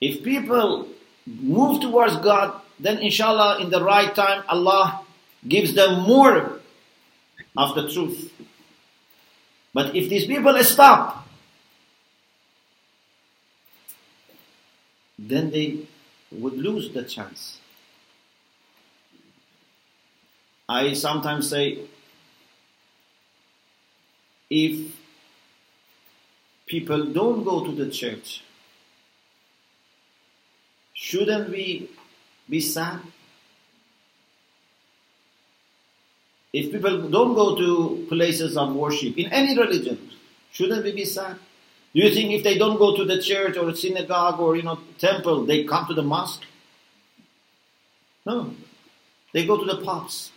If 0.00 0.22
people 0.22 0.88
move 1.26 1.80
towards 1.80 2.16
God, 2.18 2.60
then 2.78 2.98
inshallah, 2.98 3.60
in 3.60 3.70
the 3.70 3.82
right 3.82 4.14
time, 4.14 4.44
Allah 4.48 5.02
gives 5.46 5.74
them 5.74 6.02
more 6.02 6.60
of 7.56 7.74
the 7.74 7.90
truth. 7.90 8.32
But 9.74 9.96
if 9.96 10.08
these 10.08 10.26
people 10.26 10.56
stop, 10.62 11.26
then 15.18 15.50
they 15.50 15.86
would 16.32 16.54
lose 16.54 16.92
the 16.92 17.02
chance. 17.04 17.58
I 20.68 20.92
sometimes 20.94 21.50
say, 21.50 21.80
if 24.48 24.96
people 26.66 27.04
don't 27.06 27.44
go 27.44 27.64
to 27.64 27.72
the 27.72 27.90
church, 27.90 28.42
Shouldn't 31.02 31.50
we 31.50 31.90
be 32.48 32.60
sad? 32.60 33.00
If 36.52 36.70
people 36.70 37.08
don't 37.08 37.34
go 37.34 37.56
to 37.56 38.06
places 38.08 38.56
of 38.56 38.74
worship 38.76 39.18
in 39.18 39.32
any 39.32 39.58
religion, 39.58 39.98
shouldn't 40.52 40.84
we 40.84 40.92
be 40.92 41.04
sad? 41.04 41.38
Do 41.94 42.00
you 42.00 42.10
think 42.14 42.32
if 42.32 42.42
they 42.42 42.56
don't 42.56 42.78
go 42.78 42.96
to 42.96 43.04
the 43.04 43.20
church 43.20 43.56
or 43.56 43.74
synagogue 43.74 44.40
or 44.40 44.56
you 44.56 44.62
know 44.62 44.78
temple, 44.98 45.44
they 45.44 45.64
come 45.64 45.86
to 45.86 45.94
the 45.94 46.02
mosque? 46.02 46.42
No. 48.24 48.54
They 49.32 49.46
go 49.46 49.56
to 49.58 49.64
the 49.64 49.82
pubs. 49.82 50.30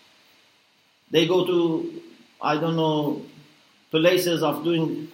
They 1.12 1.28
go 1.28 1.46
to 1.46 2.02
I 2.42 2.58
don't 2.58 2.76
know 2.76 3.26
places 3.92 4.44
of 4.44 4.64
doing 4.64 5.10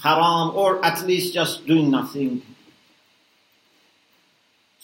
haram 0.00 0.56
or 0.56 0.84
at 0.84 1.06
least 1.06 1.32
just 1.32 1.66
doing 1.66 1.90
nothing 1.90 2.42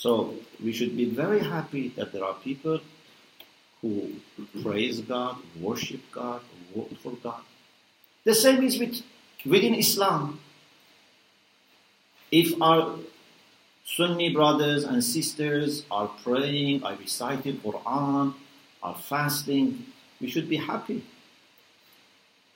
so 0.00 0.34
we 0.64 0.72
should 0.72 0.96
be 0.96 1.04
very 1.04 1.40
happy 1.40 1.88
that 1.96 2.10
there 2.12 2.24
are 2.24 2.32
people 2.32 2.80
who 3.82 4.12
praise 4.62 5.02
God, 5.02 5.36
worship 5.60 6.00
God, 6.10 6.40
work 6.74 6.96
for 7.02 7.12
God. 7.22 7.42
The 8.24 8.34
same 8.34 8.62
is 8.62 8.78
with 8.78 9.02
within 9.44 9.74
Islam. 9.74 10.40
If 12.30 12.60
our 12.62 12.98
Sunni 13.84 14.32
brothers 14.32 14.84
and 14.84 15.02
sisters 15.02 15.84
are 15.90 16.08
praying, 16.22 16.84
are 16.84 16.94
reciting 16.94 17.58
Quran, 17.58 18.34
are 18.82 18.94
fasting, 18.94 19.86
we 20.20 20.30
should 20.30 20.48
be 20.48 20.56
happy. 20.56 21.02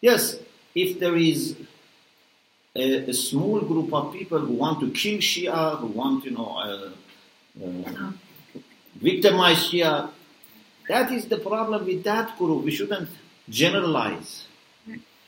Yes, 0.00 0.36
if 0.74 1.00
there 1.00 1.16
is 1.16 1.56
a, 2.76 3.10
a 3.10 3.12
small 3.12 3.60
group 3.60 3.92
of 3.92 4.12
people 4.12 4.38
who 4.38 4.54
want 4.54 4.80
to 4.80 4.90
kill 4.90 5.18
Shia, 5.18 5.78
who 5.78 5.86
want, 5.86 6.24
you 6.24 6.32
know, 6.32 6.56
uh, 6.56 6.90
uh, 7.64 8.12
victimized 8.96 9.72
Shia. 9.72 10.10
That 10.88 11.12
is 11.12 11.26
the 11.26 11.38
problem 11.38 11.86
with 11.86 12.04
that 12.04 12.36
group. 12.36 12.64
We 12.64 12.72
shouldn't 12.72 13.08
generalize. 13.48 14.46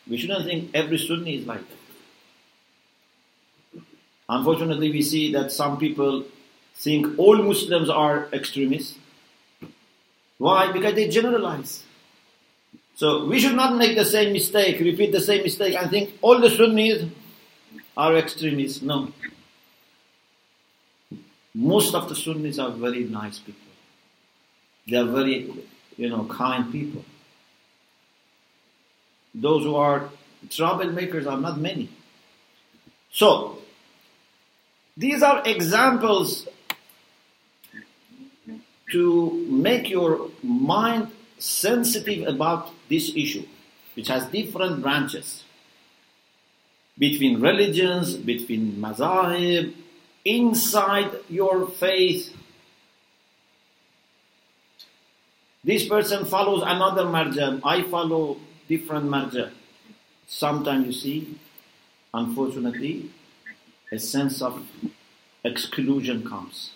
We 0.08 0.16
shouldn't 0.16 0.44
think 0.44 0.70
every 0.74 0.98
Sunni 0.98 1.36
is 1.36 1.46
like 1.46 1.60
that. 1.60 1.76
Unfortunately, 4.28 4.90
we 4.90 5.02
see 5.02 5.32
that 5.32 5.52
some 5.52 5.78
people 5.78 6.24
think 6.74 7.18
all 7.18 7.36
Muslims 7.36 7.88
are 7.88 8.28
extremists. 8.32 8.98
Why? 10.38 10.72
Because 10.72 10.94
they 10.94 11.08
generalize. 11.08 11.84
So 12.94 13.26
we 13.26 13.38
should 13.38 13.54
not 13.54 13.76
make 13.76 13.96
the 13.96 14.04
same 14.04 14.32
mistake, 14.32 14.80
repeat 14.80 15.12
the 15.12 15.20
same 15.20 15.42
mistake, 15.42 15.74
and 15.74 15.90
think 15.90 16.14
all 16.22 16.40
the 16.40 16.50
Sunnis 16.50 17.04
are 17.96 18.16
extremists. 18.16 18.82
No. 18.82 19.12
Most 21.54 21.94
of 21.94 22.08
the 22.08 22.14
Sunnis 22.14 22.58
are 22.58 22.70
very 22.70 23.04
nice 23.04 23.38
people. 23.38 23.60
They 24.88 24.96
are 24.96 25.04
very, 25.04 25.50
you 25.96 26.08
know, 26.08 26.24
kind 26.24 26.70
people. 26.70 27.04
Those 29.36 29.64
who 29.64 29.76
are 29.76 30.08
troublemakers 30.48 31.30
are 31.30 31.38
not 31.38 31.60
many. 31.60 31.90
So, 33.12 33.58
these 34.96 35.22
are 35.22 35.42
examples 35.44 36.48
to 38.92 39.46
make 39.50 39.90
your 39.90 40.30
mind 40.42 41.10
sensitive 41.38 42.26
about 42.26 42.70
this 42.88 43.12
issue, 43.14 43.44
which 43.94 44.08
has 44.08 44.24
different 44.28 44.80
branches 44.80 45.44
between 46.98 47.40
religions, 47.40 48.16
between 48.16 48.76
mazahib, 48.76 49.74
inside 50.24 51.10
your 51.28 51.66
faith. 51.66 52.34
This 55.62 55.86
person 55.86 56.24
follows 56.24 56.62
another 56.64 57.04
marja. 57.04 57.60
I 57.62 57.82
follow 57.82 58.38
different 58.68 59.06
marja. 59.06 59.50
Sometimes 60.26 60.86
you 60.86 60.92
see, 60.92 61.38
unfortunately, 62.12 63.10
a 63.92 63.98
sense 63.98 64.42
of 64.42 64.66
exclusion 65.44 66.28
comes, 66.28 66.72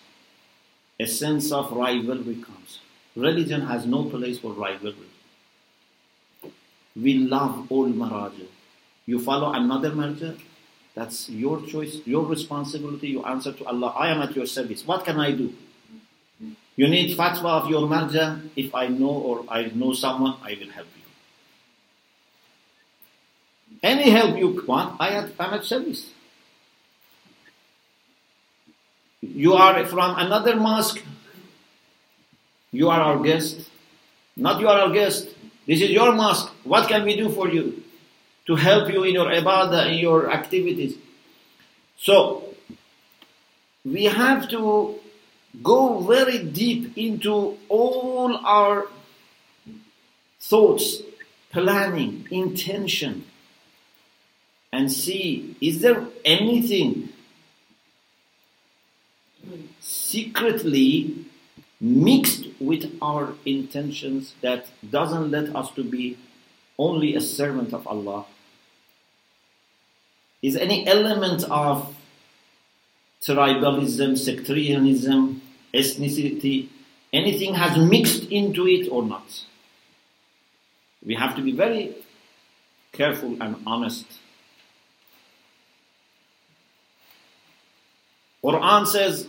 a 0.99 1.07
sense 1.07 1.51
of 1.51 1.72
rivalry 1.72 2.36
comes. 2.36 2.78
Religion 3.16 3.62
has 3.62 3.86
no 3.86 4.05
place 4.05 4.38
for 4.38 4.53
rivalry. 4.53 5.11
We 6.95 7.14
love 7.14 7.66
all 7.70 7.88
maraja. 7.88 8.47
You 9.07 9.18
follow 9.18 9.53
another 9.53 9.91
marja, 9.91 10.38
that's 10.95 11.28
your 11.28 11.62
choice, 11.62 12.01
your 12.05 12.24
responsibility. 12.26 13.09
You 13.09 13.24
answer 13.24 13.53
to 13.53 13.64
Allah. 13.64 13.88
I 13.97 14.11
am 14.11 14.22
at 14.22 14.34
your 14.34 14.47
service. 14.47 14.86
What 14.86 15.05
can 15.05 15.20
I 15.20 15.32
do? 15.32 15.55
You 16.76 16.88
need 16.88 17.16
fatwa 17.16 17.62
of 17.62 17.70
your 17.70 17.82
marja. 17.88 18.49
If 18.57 18.74
I 18.74 18.88
know 18.88 19.11
or 19.11 19.45
I 19.49 19.70
know 19.74 19.93
someone, 19.93 20.36
I 20.43 20.57
will 20.61 20.70
help 20.70 20.88
you. 20.97 21.00
Any 23.83 24.11
help 24.11 24.37
you 24.37 24.62
want, 24.66 25.01
I 25.01 25.11
am 25.11 25.33
at 25.39 25.64
service. 25.64 26.11
You 29.22 29.55
are 29.55 29.85
from 29.87 30.18
another 30.18 30.57
mosque. 30.57 31.03
You 32.72 32.89
are 32.91 33.01
our 33.01 33.18
guest. 33.22 33.68
Not 34.37 34.61
you 34.61 34.68
are 34.68 34.81
our 34.81 34.93
guest. 34.93 35.28
This 35.66 35.81
is 35.81 35.91
your 35.91 36.12
mosque. 36.12 36.53
What 36.64 36.89
can 36.89 37.05
we 37.05 37.16
do 37.16 37.31
for 37.31 37.49
you? 37.49 37.83
To 38.47 38.57
help 38.57 38.91
you 38.91 39.05
in 39.05 39.14
your 39.14 39.26
ibadah, 39.26 39.93
in 39.93 39.99
your 39.99 40.33
activities. 40.33 40.97
So, 41.97 42.55
we 43.85 44.05
have 44.05 44.49
to 44.51 44.99
go 45.62 46.01
very 46.01 46.43
deep 46.45 46.97
into 46.97 47.57
all 47.68 48.37
our 48.45 48.89
thoughts, 50.41 51.03
planning, 51.53 52.26
intention, 52.31 53.24
and 54.73 54.91
see 54.91 55.57
is 55.61 55.81
there 55.81 56.07
anything 56.25 57.11
secretly 59.81 61.27
mixed 61.81 62.47
with 62.61 62.97
our 63.01 63.35
intentions 63.45 64.35
that 64.43 64.66
doesn't 64.89 65.31
let 65.31 65.55
us 65.57 65.71
to 65.73 65.83
be 65.83 66.18
only 66.79 67.14
a 67.14 67.21
servant 67.21 67.73
of 67.73 67.87
Allah? 67.87 68.27
Is 70.43 70.57
any 70.57 70.87
element 70.87 71.45
of 71.45 71.95
tribalism, 73.23 74.16
sectarianism, 74.16 75.43
ethnicity, 75.75 76.68
anything 77.12 77.55
has 77.55 77.77
mixed 77.77 78.25
into 78.25 78.66
it 78.66 78.89
or 78.91 79.03
not? 79.03 79.45
We 81.05 81.14
have 81.14 81.37
to 81.37 81.43
be 81.43 81.53
very 81.53 81.95
careful 82.93 83.37
and 83.41 83.57
honest. 83.66 84.07
Quran 88.43 88.86
says 88.88 89.28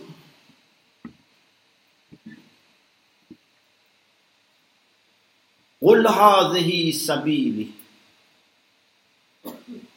قل 5.81 6.07
هذه 6.07 6.91
سبيلي 6.91 7.67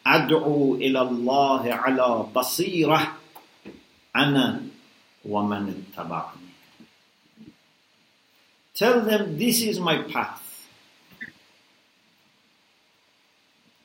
أدعو 0.07 0.75
إلى 0.75 1.01
الله 1.03 1.73
على 1.75 2.27
بصيرة 2.37 3.17
أنا 4.17 4.67
ومن 5.25 5.85
اتبعني 5.97 6.41
Tell 8.75 9.01
them 9.03 9.37
this 9.37 9.61
is 9.61 9.79
my 9.79 9.99
path. 10.09 10.41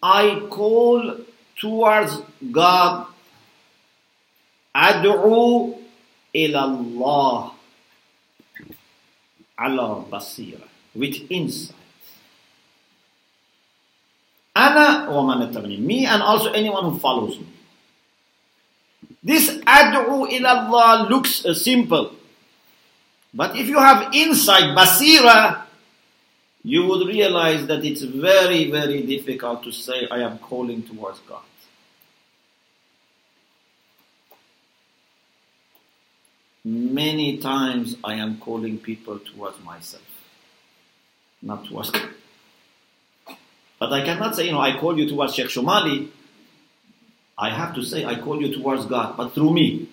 I 0.01 0.39
call 0.49 1.17
towards 1.59 2.21
God. 2.51 3.07
Ad'u 4.74 5.74
ilallah 6.34 7.52
ala 9.58 10.04
basira 10.10 10.62
with 10.94 11.26
insight. 11.30 11.76
Ana 14.54 15.10
wa 15.10 15.22
man 15.22 15.86
me 15.86 16.06
and 16.06 16.22
also 16.22 16.52
anyone 16.52 16.92
who 16.92 16.98
follows 16.98 17.38
me. 17.38 17.46
This 19.22 19.50
ad'u 19.66 20.28
ilallah 20.30 21.08
looks 21.08 21.44
uh, 21.44 21.54
simple. 21.54 22.12
But 23.32 23.56
if 23.56 23.68
you 23.68 23.78
have 23.78 24.14
insight, 24.14 24.76
basira, 24.76 25.62
you 26.62 26.86
would 26.86 27.06
realize 27.06 27.66
that 27.66 27.84
it's 27.84 28.02
very, 28.02 28.70
very 28.70 29.02
difficult 29.02 29.62
to 29.64 29.72
say, 29.72 30.08
I 30.10 30.18
am 30.20 30.38
calling 30.38 30.82
towards 30.82 31.20
God. 31.20 31.42
Many 36.64 37.38
times 37.38 37.96
I 38.04 38.14
am 38.14 38.38
calling 38.38 38.78
people 38.78 39.18
towards 39.18 39.62
myself, 39.64 40.02
not 41.40 41.64
towards 41.66 41.90
God. 41.90 42.10
But 43.78 43.92
I 43.94 44.04
cannot 44.04 44.36
say, 44.36 44.44
you 44.46 44.52
know, 44.52 44.60
I 44.60 44.78
call 44.78 44.98
you 44.98 45.08
towards 45.08 45.34
Sheikh 45.34 45.46
Shomali. 45.46 46.08
I 47.38 47.48
have 47.48 47.74
to 47.76 47.82
say, 47.82 48.04
I 48.04 48.20
call 48.20 48.42
you 48.42 48.54
towards 48.54 48.84
God, 48.84 49.16
but 49.16 49.32
through 49.32 49.54
me. 49.54 49.88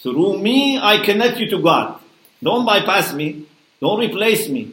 Through 0.00 0.38
me, 0.38 0.78
I 0.78 1.04
connect 1.04 1.38
you 1.38 1.50
to 1.50 1.60
God. 1.60 2.00
Don't 2.40 2.64
bypass 2.64 3.12
me. 3.12 3.46
Don't 3.80 3.98
replace 3.98 4.48
me. 4.48 4.72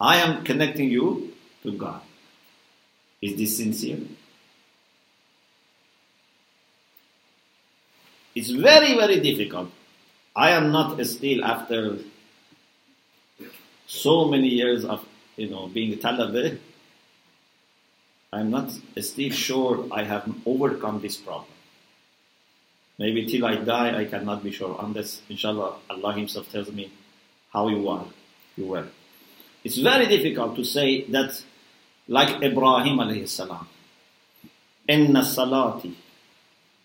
I 0.00 0.16
am 0.16 0.42
connecting 0.42 0.90
you 0.90 1.32
to 1.62 1.72
God. 1.72 2.00
Is 3.20 3.36
this 3.36 3.58
sincere? 3.58 3.98
It's 8.34 8.50
very, 8.50 8.94
very 8.94 9.20
difficult. 9.20 9.70
I 10.34 10.50
am 10.50 10.72
not 10.72 11.00
still 11.06 11.44
after 11.44 11.98
so 13.86 14.24
many 14.26 14.48
years 14.48 14.84
of 14.84 15.06
you 15.36 15.48
know 15.48 15.68
being 15.68 15.96
Talibah. 15.98 16.58
I'm 18.32 18.50
not 18.50 18.72
still 19.00 19.30
sure 19.30 19.86
I 19.92 20.02
have 20.02 20.28
overcome 20.44 21.00
this 21.00 21.16
problem. 21.16 21.46
Maybe 22.98 23.26
till 23.26 23.46
I 23.46 23.56
die, 23.56 23.96
I 24.00 24.04
cannot 24.06 24.42
be 24.42 24.50
sure 24.50 24.76
unless, 24.80 25.22
inshallah, 25.28 25.76
Allah 25.88 26.12
Himself 26.14 26.50
tells 26.50 26.70
me 26.72 26.90
how 27.52 27.68
you 27.68 27.88
are, 27.88 28.06
you 28.56 28.66
were. 28.66 28.86
It's 29.62 29.78
very 29.78 30.06
difficult 30.06 30.56
to 30.56 30.64
say 30.64 31.04
that, 31.10 31.40
like 32.08 32.42
Ibrahim 32.42 32.98
alayhi 32.98 33.28
salam, 33.28 33.68
inna 34.88 35.20
salati 35.20 35.94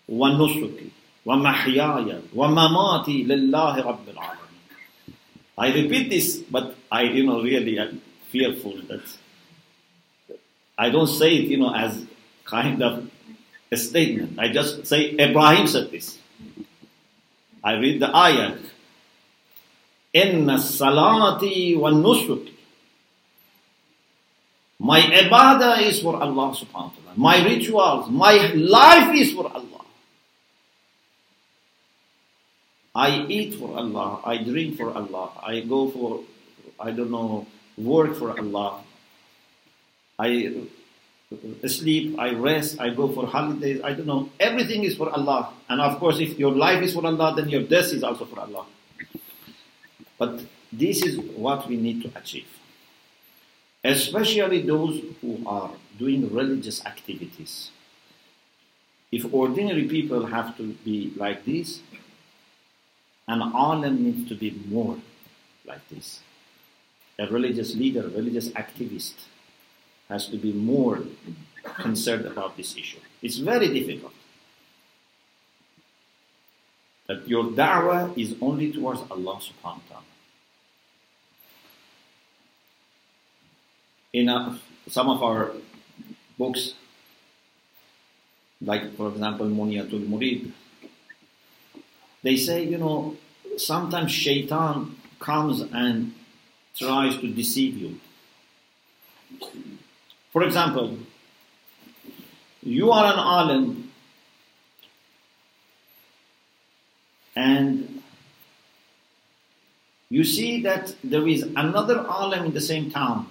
wa 0.06 0.30
nusuki 0.30 0.90
ومحياي 1.25 2.21
ومماتي 2.35 3.23
لله 3.23 3.81
رب 3.81 4.09
العالمين 4.09 4.45
I 5.57 5.71
repeat 5.71 6.09
this, 6.09 6.39
but 6.51 6.75
I, 6.91 7.03
you 7.03 7.23
know, 7.25 7.41
really 7.41 7.79
am 7.79 8.01
fearful 8.29 8.75
that 8.89 9.01
I 10.77 10.89
don't 10.89 11.07
say 11.07 11.37
it, 11.37 11.45
you 11.45 11.57
know, 11.57 11.73
as 11.73 12.05
kind 12.43 12.83
of 12.83 13.09
a 13.71 13.77
statement. 13.77 14.37
I 14.37 14.49
just 14.49 14.85
say 14.85 15.15
Ibrahim 15.17 15.67
said 15.67 15.91
this. 15.91 16.19
I 17.63 17.73
read 17.73 18.01
the 18.01 18.13
ayah. 18.15 18.57
Inna 20.13 20.55
salati 20.57 21.77
wa 21.77 21.89
nusuki. 21.91 22.51
My 24.79 24.99
ibadah 24.99 25.81
is 25.83 26.01
for 26.01 26.21
Allah 26.21 26.51
subhanahu 26.51 26.91
wa 26.91 26.99
ta'ala. 26.99 27.13
My 27.15 27.43
rituals, 27.45 28.09
my 28.11 28.51
life 28.53 29.15
is 29.15 29.31
for 29.31 29.47
Allah. 29.47 29.78
I 32.94 33.24
eat 33.28 33.54
for 33.54 33.76
Allah, 33.76 34.20
I 34.24 34.38
drink 34.38 34.76
for 34.76 34.92
Allah, 34.92 35.30
I 35.42 35.60
go 35.60 35.90
for, 35.90 36.24
I 36.78 36.90
don't 36.90 37.10
know, 37.10 37.46
work 37.78 38.16
for 38.16 38.36
Allah. 38.38 38.82
I 40.18 40.66
sleep, 41.66 42.18
I 42.18 42.34
rest, 42.34 42.80
I 42.80 42.90
go 42.90 43.08
for 43.08 43.26
holidays, 43.26 43.80
I 43.82 43.94
don't 43.94 44.06
know. 44.06 44.30
Everything 44.38 44.82
is 44.82 44.96
for 44.96 45.08
Allah. 45.10 45.52
And 45.68 45.80
of 45.80 45.98
course, 45.98 46.18
if 46.18 46.38
your 46.38 46.52
life 46.52 46.82
is 46.82 46.92
for 46.92 47.06
Allah, 47.06 47.34
then 47.36 47.48
your 47.48 47.62
death 47.62 47.92
is 47.92 48.02
also 48.02 48.24
for 48.24 48.40
Allah. 48.40 48.66
But 50.18 50.44
this 50.72 51.02
is 51.02 51.18
what 51.18 51.68
we 51.68 51.76
need 51.76 52.02
to 52.02 52.10
achieve. 52.18 52.48
Especially 53.82 54.60
those 54.62 55.00
who 55.20 55.42
are 55.46 55.70
doing 55.98 56.32
religious 56.34 56.84
activities. 56.84 57.70
If 59.10 59.32
ordinary 59.32 59.88
people 59.88 60.26
have 60.26 60.56
to 60.58 60.74
be 60.84 61.12
like 61.16 61.44
this, 61.44 61.80
an 63.30 63.40
alim 63.54 64.02
needs 64.02 64.28
to 64.28 64.34
be 64.34 64.50
more 64.68 64.98
like 65.64 65.86
this. 65.88 66.20
A 67.18 67.26
religious 67.26 67.76
leader, 67.76 68.02
religious 68.08 68.48
activist 68.50 69.14
has 70.08 70.26
to 70.28 70.36
be 70.36 70.52
more 70.52 71.02
concerned 71.78 72.26
about 72.26 72.56
this 72.56 72.76
issue. 72.76 72.98
It's 73.22 73.38
very 73.38 73.68
difficult. 73.68 74.12
That 77.06 77.28
your 77.28 77.44
da'wah 77.44 78.18
is 78.18 78.34
only 78.40 78.72
towards 78.72 79.00
Allah 79.10 79.38
subhanahu 79.38 79.82
wa 79.86 79.88
ta'ala. 79.88 80.04
In 84.12 84.28
a, 84.28 84.58
some 84.88 85.08
of 85.08 85.22
our 85.22 85.52
books, 86.36 86.74
like 88.60 88.96
for 88.96 89.08
example 89.08 89.46
Muniyatul 89.46 90.08
Murid, 90.08 90.50
they 92.22 92.36
say, 92.36 92.64
you 92.64 92.78
know, 92.78 93.16
sometimes 93.56 94.12
shaitan 94.12 94.96
comes 95.18 95.60
and 95.60 96.14
tries 96.76 97.16
to 97.18 97.28
deceive 97.28 97.76
you. 97.76 98.00
For 100.32 100.42
example, 100.44 100.98
you 102.62 102.90
are 102.90 103.12
an 103.12 103.18
alim 103.18 103.90
and 107.34 108.02
you 110.08 110.24
see 110.24 110.60
that 110.62 110.94
there 111.02 111.26
is 111.26 111.42
another 111.42 112.00
alim 112.06 112.46
in 112.46 112.52
the 112.52 112.60
same 112.60 112.90
town 112.90 113.26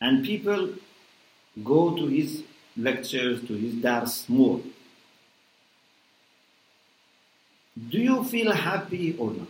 and 0.00 0.24
people 0.24 0.70
go 1.62 1.94
to 1.96 2.06
his 2.06 2.42
lectures, 2.76 3.46
to 3.46 3.54
his 3.54 3.74
dars 3.74 4.24
more. 4.28 4.60
Do 7.88 7.98
you 7.98 8.24
feel 8.24 8.52
happy 8.52 9.16
or 9.18 9.32
not? 9.32 9.48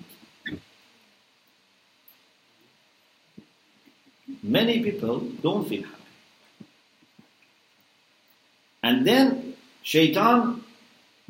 Many 4.43 4.83
people 4.83 5.21
don't 5.21 5.69
feel 5.69 5.83
happy. 5.83 6.03
And 8.83 9.07
then 9.07 9.55
shaitan 9.83 10.65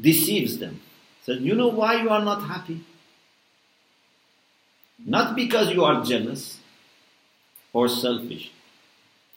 deceives 0.00 0.59
them. 0.59 0.80
Said, 1.24 1.40
you 1.40 1.55
know 1.55 1.68
why 1.68 2.03
you 2.03 2.09
are 2.11 2.24
not 2.24 2.42
happy? 2.42 2.84
Not 5.05 5.36
because 5.36 5.70
you 5.70 5.84
are 5.84 6.05
jealous 6.05 6.59
or 7.72 7.88
selfish. 7.88 8.50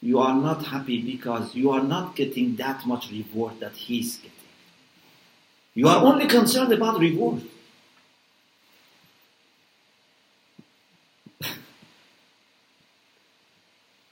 You 0.00 0.18
are 0.20 0.34
not 0.34 0.66
happy 0.66 1.02
because 1.02 1.54
you 1.54 1.70
are 1.70 1.82
not 1.82 2.16
getting 2.16 2.56
that 2.56 2.86
much 2.86 3.10
reward 3.10 3.60
that 3.60 3.72
he's 3.72 4.16
getting. 4.16 4.32
You 5.74 5.88
are 5.88 6.02
only 6.02 6.26
concerned 6.26 6.72
about 6.72 6.98
reward. 7.00 7.42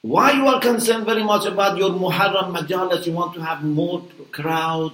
Why 0.05 0.33
you 0.33 0.47
are 0.49 0.61
concerned 0.61 1.07
very 1.07 1.25
much 1.25 1.47
about 1.47 1.79
your 1.79 1.89
Muharram 1.89 2.55
Majalis? 2.55 3.07
You 3.07 3.15
want 3.15 3.33
to 3.37 3.41
have 3.41 3.65
more 3.65 4.07
crowd 4.33 4.93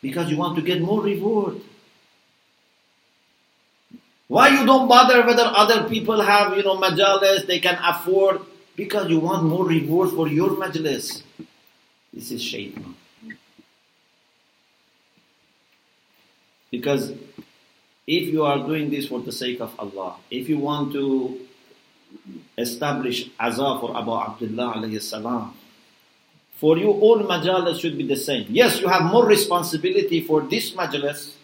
because 0.00 0.30
you 0.30 0.38
want 0.38 0.56
to 0.56 0.62
get 0.62 0.80
more 0.80 1.02
reward. 1.02 1.60
Why 4.26 4.48
you 4.48 4.64
don't 4.64 4.88
bother 4.88 5.26
whether 5.26 5.42
other 5.44 5.86
people 5.86 6.22
have, 6.22 6.56
you 6.56 6.62
know, 6.62 6.78
majalis 6.78 7.46
they 7.46 7.58
can 7.58 7.78
afford? 7.84 8.40
Because 8.74 9.10
you 9.10 9.20
want 9.20 9.44
more 9.44 9.66
reward 9.66 10.12
for 10.12 10.26
your 10.28 10.50
majlis. 10.50 11.22
This 12.10 12.30
is 12.30 12.42
shaitan. 12.42 12.94
Because 16.70 17.12
if 18.06 18.32
you 18.32 18.46
are 18.46 18.66
doing 18.66 18.88
this 18.88 19.08
for 19.08 19.20
the 19.20 19.32
sake 19.32 19.60
of 19.60 19.78
Allah, 19.78 20.16
if 20.30 20.48
you 20.48 20.58
want 20.58 20.94
to 20.94 21.47
establish 22.56 23.30
azah 23.38 23.80
for 23.80 23.96
Abu 23.96 24.12
Abdullah 24.12 24.74
alayhi 24.76 25.00
salam, 25.00 25.54
for 26.56 26.76
you 26.76 26.90
all 26.90 27.20
majalis 27.20 27.80
should 27.80 27.96
be 27.96 28.06
the 28.06 28.16
same. 28.16 28.46
Yes, 28.48 28.80
you 28.80 28.88
have 28.88 29.02
more 29.02 29.24
responsibility 29.24 30.20
for 30.22 30.42
this 30.42 30.72
majlis. 30.72 31.34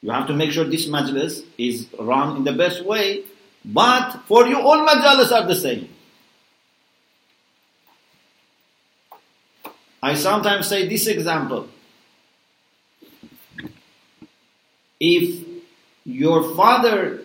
You 0.00 0.10
have 0.10 0.26
to 0.26 0.34
make 0.34 0.50
sure 0.50 0.64
this 0.64 0.86
majlis 0.86 1.44
is 1.56 1.86
run 1.98 2.36
in 2.36 2.44
the 2.44 2.52
best 2.52 2.84
way. 2.84 3.24
But 3.64 4.20
for 4.26 4.46
you 4.46 4.60
all 4.60 4.86
majalis 4.86 5.32
are 5.32 5.46
the 5.46 5.54
same. 5.54 5.88
I 10.02 10.14
sometimes 10.14 10.68
say 10.68 10.86
this 10.86 11.06
example. 11.06 11.68
If 15.00 15.46
your 16.04 16.54
father, 16.54 17.22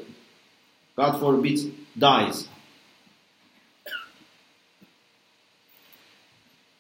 God 0.99 1.17
forbid, 1.17 1.73
dies, 1.97 2.49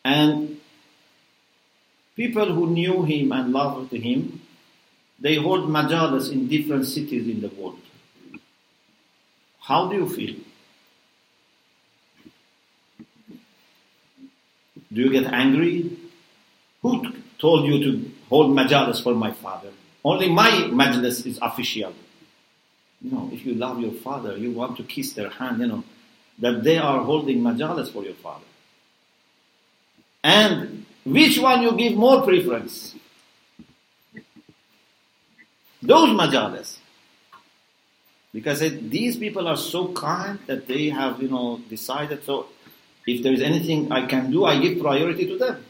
and 0.03 0.59
people 2.17 2.53
who 2.53 2.69
knew 2.69 3.03
him 3.03 3.31
and 3.31 3.53
loved 3.53 3.93
him, 3.93 4.41
they 5.21 5.35
hold 5.35 5.69
majalis 5.69 6.33
in 6.33 6.49
different 6.49 6.85
cities 6.85 7.29
in 7.29 7.39
the 7.39 7.47
world. 7.47 7.79
How 9.61 9.87
do 9.87 9.95
you 9.95 10.09
feel? 10.09 10.35
Do 14.91 15.01
you 15.01 15.11
get 15.11 15.31
angry? 15.31 15.97
Who 16.81 17.13
told 17.37 17.67
you 17.67 17.81
to 17.85 18.11
hold 18.27 18.53
majalis 18.53 19.01
for 19.01 19.15
my 19.15 19.31
father? 19.31 19.71
Only 20.03 20.27
my 20.27 20.49
majlis 20.81 21.25
is 21.25 21.39
official. 21.41 21.93
You 23.01 23.11
know, 23.11 23.29
if 23.31 23.45
you 23.45 23.53
love 23.53 23.79
your 23.79 23.91
father, 23.91 24.37
you 24.37 24.51
want 24.51 24.77
to 24.77 24.83
kiss 24.83 25.13
their 25.13 25.29
hand, 25.29 25.59
you 25.61 25.67
know, 25.67 25.83
that 26.39 26.63
they 26.63 26.77
are 26.77 27.01
holding 27.03 27.39
majalis 27.41 27.91
for 27.91 28.03
your 28.03 28.13
father. 28.15 28.45
And 30.23 30.85
which 31.05 31.39
one 31.39 31.61
you 31.61 31.71
give 31.73 31.95
more 31.95 32.21
preference? 32.23 32.95
Those 35.81 36.09
majalis. 36.09 36.77
Because 38.33 38.61
it, 38.61 38.89
these 38.89 39.17
people 39.17 39.47
are 39.47 39.57
so 39.57 39.93
kind 39.93 40.39
that 40.45 40.67
they 40.67 40.89
have, 40.89 41.21
you 41.21 41.29
know, 41.29 41.61
decided, 41.69 42.23
so 42.25 42.47
if 43.07 43.23
there 43.23 43.33
is 43.33 43.41
anything 43.41 43.91
I 43.91 44.05
can 44.05 44.29
do, 44.29 44.45
I 44.45 44.59
give 44.59 44.79
priority 44.79 45.25
to 45.25 45.37
them. 45.37 45.65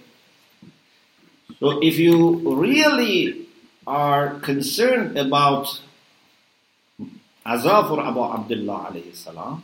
So 1.60 1.80
if 1.82 1.98
you 1.98 2.56
really 2.56 3.48
are 3.86 4.40
concerned 4.40 5.18
about 5.18 5.82
azah 7.46 7.88
for 7.88 8.02
Abu 8.02 8.22
Abdullah 8.22 8.92
alayhi 8.92 9.16
salam, 9.16 9.64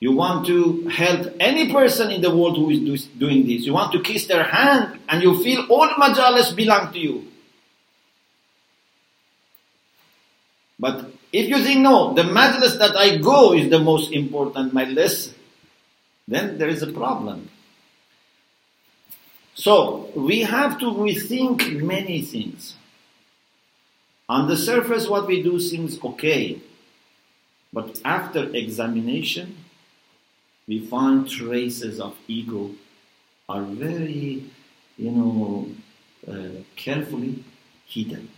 you 0.00 0.12
want 0.12 0.46
to 0.46 0.86
help 0.88 1.34
any 1.40 1.72
person 1.72 2.10
in 2.10 2.20
the 2.20 2.34
world 2.34 2.56
who 2.56 2.70
is 2.70 3.06
doing 3.06 3.46
this. 3.46 3.66
You 3.66 3.72
want 3.72 3.92
to 3.92 4.00
kiss 4.00 4.26
their 4.26 4.44
hand 4.44 5.00
and 5.08 5.22
you 5.22 5.42
feel 5.42 5.66
all 5.68 5.88
majalis 5.88 6.54
belong 6.54 6.92
to 6.92 6.98
you. 6.98 7.24
But 10.78 11.10
if 11.32 11.48
you 11.48 11.58
think, 11.64 11.80
no, 11.80 12.14
the 12.14 12.22
majlis 12.22 12.78
that 12.78 12.96
I 12.96 13.18
go 13.18 13.52
is 13.52 13.68
the 13.70 13.80
most 13.80 14.12
important 14.12 14.72
majlis, 14.72 15.32
then 16.28 16.58
there 16.58 16.68
is 16.68 16.82
a 16.82 16.92
problem. 16.92 17.50
So 19.54 20.10
we 20.14 20.42
have 20.42 20.78
to 20.78 20.86
rethink 20.86 21.82
many 21.82 22.22
things. 22.22 22.77
On 24.28 24.46
the 24.46 24.56
surface, 24.56 25.08
what 25.08 25.26
we 25.26 25.42
do 25.42 25.58
seems 25.58 26.02
okay, 26.04 26.60
but 27.72 28.00
after 28.04 28.54
examination, 28.54 29.56
we 30.66 30.86
find 30.86 31.28
traces 31.28 31.98
of 31.98 32.14
ego 32.26 32.72
are 33.48 33.62
very, 33.62 34.44
you 34.98 35.10
know, 35.10 35.68
uh, 36.30 36.62
carefully 36.76 37.42
hidden. 37.86 38.28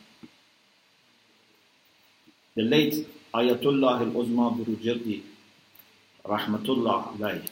The 2.55 2.62
late 2.62 3.09
Ayatollah 3.34 4.01
al-Uzma 4.01 4.57
Burujerdi, 4.57 5.22
rahmatullah 6.24 7.16
alayh, 7.16 7.43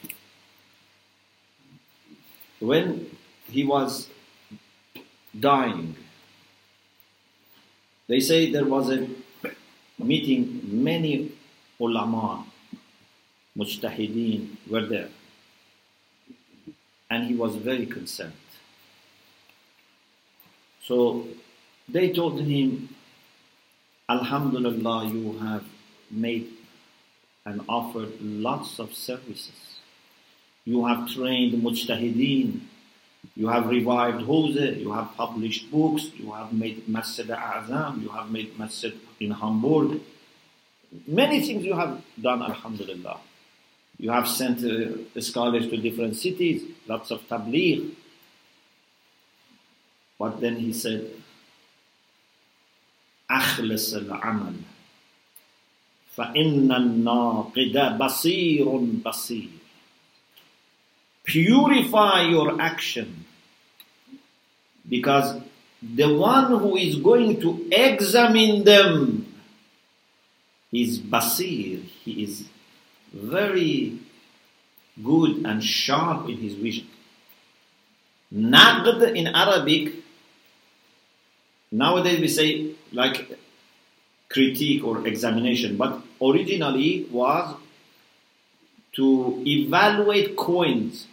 when 2.59 3.09
he 3.49 3.65
was 3.65 4.07
dying, 5.37 5.95
they 8.09 8.19
say 8.19 8.51
there 8.51 8.65
was 8.65 8.89
a 8.89 9.07
meeting, 9.99 10.61
many 10.63 11.31
ulama, 11.79 12.43
mujtahideen 13.55 14.57
were 14.67 14.85
there. 14.85 15.09
And 17.09 17.27
he 17.27 17.35
was 17.35 17.55
very 17.55 17.85
concerned. 17.85 18.33
So 20.83 21.27
they 21.87 22.11
told 22.11 22.41
him, 22.41 22.89
Alhamdulillah, 24.09 25.05
you 25.07 25.37
have 25.37 25.65
made 26.09 26.49
and 27.45 27.61
offered 27.69 28.19
lots 28.21 28.79
of 28.79 28.95
services. 28.95 29.79
You 30.65 30.87
have 30.87 31.07
trained 31.13 31.61
mujtahideen. 31.61 32.61
You 33.35 33.47
have 33.47 33.67
revived 33.67 34.21
Hawza, 34.25 34.79
you 34.79 34.91
have 34.91 35.15
published 35.15 35.71
books, 35.71 36.11
you 36.15 36.31
have 36.31 36.51
made 36.51 36.87
Masjid 36.87 37.27
Azam, 37.27 38.01
you 38.01 38.09
have 38.09 38.29
made 38.29 38.57
Masjid 38.57 38.93
in 39.19 39.31
Hamburg. 39.31 40.01
Many 41.07 41.41
things 41.41 41.63
you 41.63 41.73
have 41.75 42.01
done, 42.19 42.41
Alhamdulillah. 42.41 43.19
You 43.97 44.11
have 44.11 44.27
sent 44.27 44.63
uh, 44.63 45.21
scholars 45.21 45.69
to 45.69 45.77
different 45.77 46.15
cities, 46.15 46.63
lots 46.87 47.11
of 47.11 47.21
tabligh. 47.27 47.91
But 50.17 50.41
then 50.41 50.57
he 50.57 50.73
said, 50.73 51.09
أخلص 53.29 53.93
العمل 53.93 54.55
فإن 56.15 56.71
الناقد 56.71 57.97
بصير 57.99 58.65
بصير 59.05 59.58
purify 61.29 62.23
your 62.23 62.59
action. 62.59 63.25
Because 64.87 65.39
the 65.81 66.11
one 66.13 66.47
who 66.59 66.75
is 66.75 66.95
going 66.95 67.39
to 67.41 67.69
examine 67.71 68.63
them 68.63 69.31
is 70.71 70.99
Basir. 70.99 71.83
He 71.83 72.23
is 72.23 72.47
very 73.13 73.99
good 75.03 75.45
and 75.45 75.63
sharp 75.63 76.27
in 76.29 76.37
his 76.37 76.55
vision. 76.55 76.87
Naqd 78.33 79.15
in 79.15 79.27
Arabic, 79.27 79.93
nowadays 81.71 82.19
we 82.19 82.27
say 82.27 82.71
like 82.91 83.37
critique 84.29 84.83
or 84.83 85.07
examination, 85.07 85.77
but 85.77 86.01
originally 86.21 87.07
was 87.11 87.55
to 88.93 89.43
evaluate 89.45 90.35
coins 90.35 91.07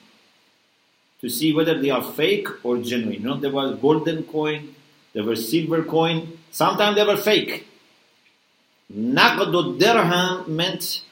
to 1.21 1.29
see 1.29 1.53
whether 1.53 1.81
they 1.81 1.91
are 1.91 2.03
fake 2.03 2.49
or 2.65 2.79
genuine. 2.79 3.23
You 3.23 3.29
know, 3.29 3.37
there 3.37 3.51
was 3.51 3.79
golden 3.79 4.25
coin, 4.25 4.75
there 5.13 5.25
were 5.25 5.37
silver 5.37 5.83
coin, 5.83 6.39
sometimes 6.51 6.97
they 6.97 7.05
were 7.05 7.17
fake. 7.17 7.67
Naqd 8.93 9.79
dirham 9.79 10.55
meant 10.55 11.03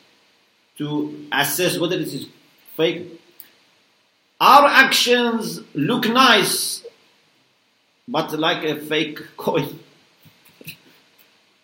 to 0.79 1.27
assess 1.33 1.79
whether 1.79 1.99
this 1.99 2.15
is 2.15 2.27
fake. 2.77 3.21
Our 4.41 4.67
actions 4.67 5.61
look 5.75 6.09
nice, 6.09 6.85
but 8.07 8.33
like 8.39 8.65
a 8.65 8.81
fake 8.81 9.21
coin. 9.37 9.81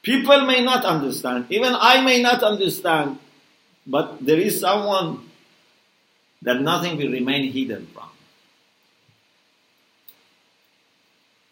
People 0.02 0.46
may 0.46 0.64
not 0.64 0.84
understand, 0.84 1.46
even 1.50 1.74
I 1.78 2.00
may 2.02 2.22
not 2.22 2.42
understand, 2.42 3.18
but 3.86 4.24
there 4.24 4.38
is 4.38 4.58
someone 4.60 5.28
that 6.40 6.60
nothing 6.62 6.96
will 6.96 7.10
remain 7.12 7.52
hidden 7.52 7.86
from. 7.92 8.08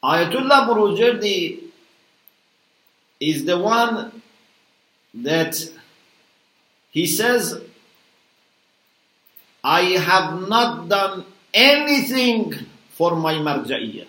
Ayatollah 0.03 0.69
Burujerdi 0.69 1.61
is 3.21 3.45
the 3.45 3.59
one 3.59 4.23
that 5.15 5.59
he 6.91 7.07
says, 7.07 7.61
I 9.65 9.83
have 9.83 10.49
not 10.49 10.89
done 10.89 11.25
anything 11.53 12.55
for 12.91 13.17
my 13.17 13.35
marja'iyah. 13.35 14.07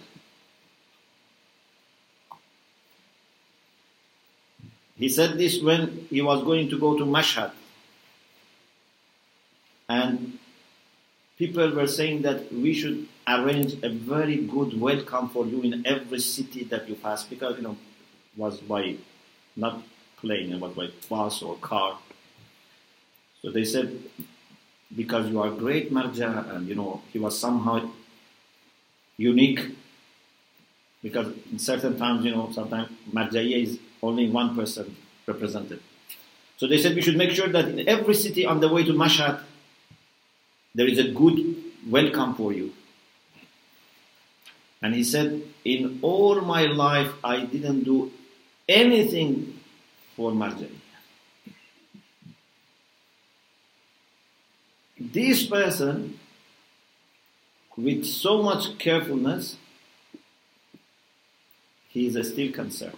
He 4.98 5.08
said 5.10 5.38
this 5.38 5.62
when 5.62 6.08
he 6.10 6.22
was 6.22 6.44
going 6.44 6.70
to 6.70 6.78
go 6.78 6.98
to 6.98 7.06
Mashhad. 7.06 7.52
And 9.88 10.38
people 11.38 11.72
were 11.72 11.88
saying 11.88 12.22
that 12.24 12.52
we 12.54 12.74
should 12.74 13.08
arrange 13.30 13.74
a 13.84 13.90
very 13.90 14.38
good 14.38 14.80
welcome 14.80 15.30
for 15.30 15.46
you 15.46 15.62
in 15.62 15.86
every 15.86 16.20
city 16.20 16.64
that 16.66 16.90
you 16.90 16.96
pass 16.96 17.24
because 17.24 17.58
you 17.58 17.64
know 17.64 17.78
was 18.36 18.60
by 18.60 18.96
not 19.56 19.82
plane 20.18 20.60
was 20.60 20.74
by 20.74 20.88
bus 21.10 21.42
or 21.42 21.56
car. 21.58 22.00
So 23.42 23.52
they 23.52 23.64
said 23.64 24.00
because 24.96 25.30
you 25.30 25.42
are 25.42 25.52
great 25.52 25.94
marja 25.94 26.56
and 26.56 26.68
you 26.68 26.76
know 26.76 27.02
he 27.14 27.20
was 27.20 27.38
somehow 27.40 27.92
unique 29.18 29.62
because 31.04 31.28
in 31.52 31.60
certain 31.60 31.98
times 31.98 32.26
you 32.26 32.32
know 32.32 32.50
sometimes 32.52 32.90
marjaiya 33.14 33.64
is 33.64 33.80
only 34.02 34.30
one 34.30 34.56
person 34.56 34.96
represented. 35.28 35.80
So 36.58 36.68
they 36.68 36.78
said 36.78 36.96
we 36.96 37.02
should 37.02 37.18
make 37.18 37.32
sure 37.32 37.48
that 37.48 37.68
in 37.70 37.88
every 37.88 38.16
city 38.16 38.46
on 38.46 38.60
the 38.60 38.70
way 38.70 38.84
to 38.84 38.94
Mashhad 38.94 39.44
there 40.74 40.88
is 40.88 40.98
a 41.00 41.10
good 41.12 41.56
welcome 41.88 42.36
for 42.36 42.52
you 42.54 42.74
and 44.82 44.96
he 44.96 45.04
said, 45.04 45.42
In 45.66 46.00
all 46.02 46.42
my 46.42 46.64
life, 46.64 47.12
I 47.24 47.42
didn't 47.42 47.84
do 47.84 48.12
anything 48.68 49.60
for 50.16 50.32
marja'iyah. 50.32 50.76
This 55.00 55.46
person, 55.46 56.20
with 57.78 58.06
so 58.06 58.44
much 58.44 58.78
carefulness, 58.78 59.56
he 61.88 62.08
is 62.08 62.30
still 62.30 62.52
concerned. 62.52 62.98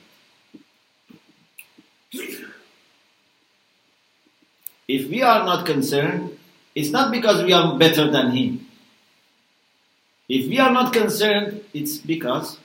If 4.88 5.10
we 5.10 5.22
are 5.22 5.46
not 5.46 5.66
concerned, 5.66 6.38
it's 6.76 6.90
not 6.90 7.12
because 7.12 7.44
we 7.44 7.54
are 7.54 7.78
better 7.78 8.10
than 8.12 8.32
him. 8.32 8.68
If 10.32 10.48
we 10.48 10.60
are 10.60 10.72
not 10.72 10.94
concerned, 10.94 11.66
it's 11.74 11.98
because 11.98 12.58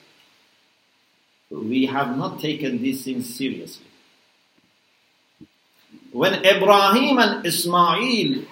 we 1.50 1.86
have 1.86 2.16
not 2.16 2.38
taken 2.38 2.80
these 2.80 3.02
things 3.04 3.34
seriously. 3.34 3.86
When 6.12 6.44
Ibrahim 6.44 7.18
and 7.18 7.44
Ismail, 7.44 8.44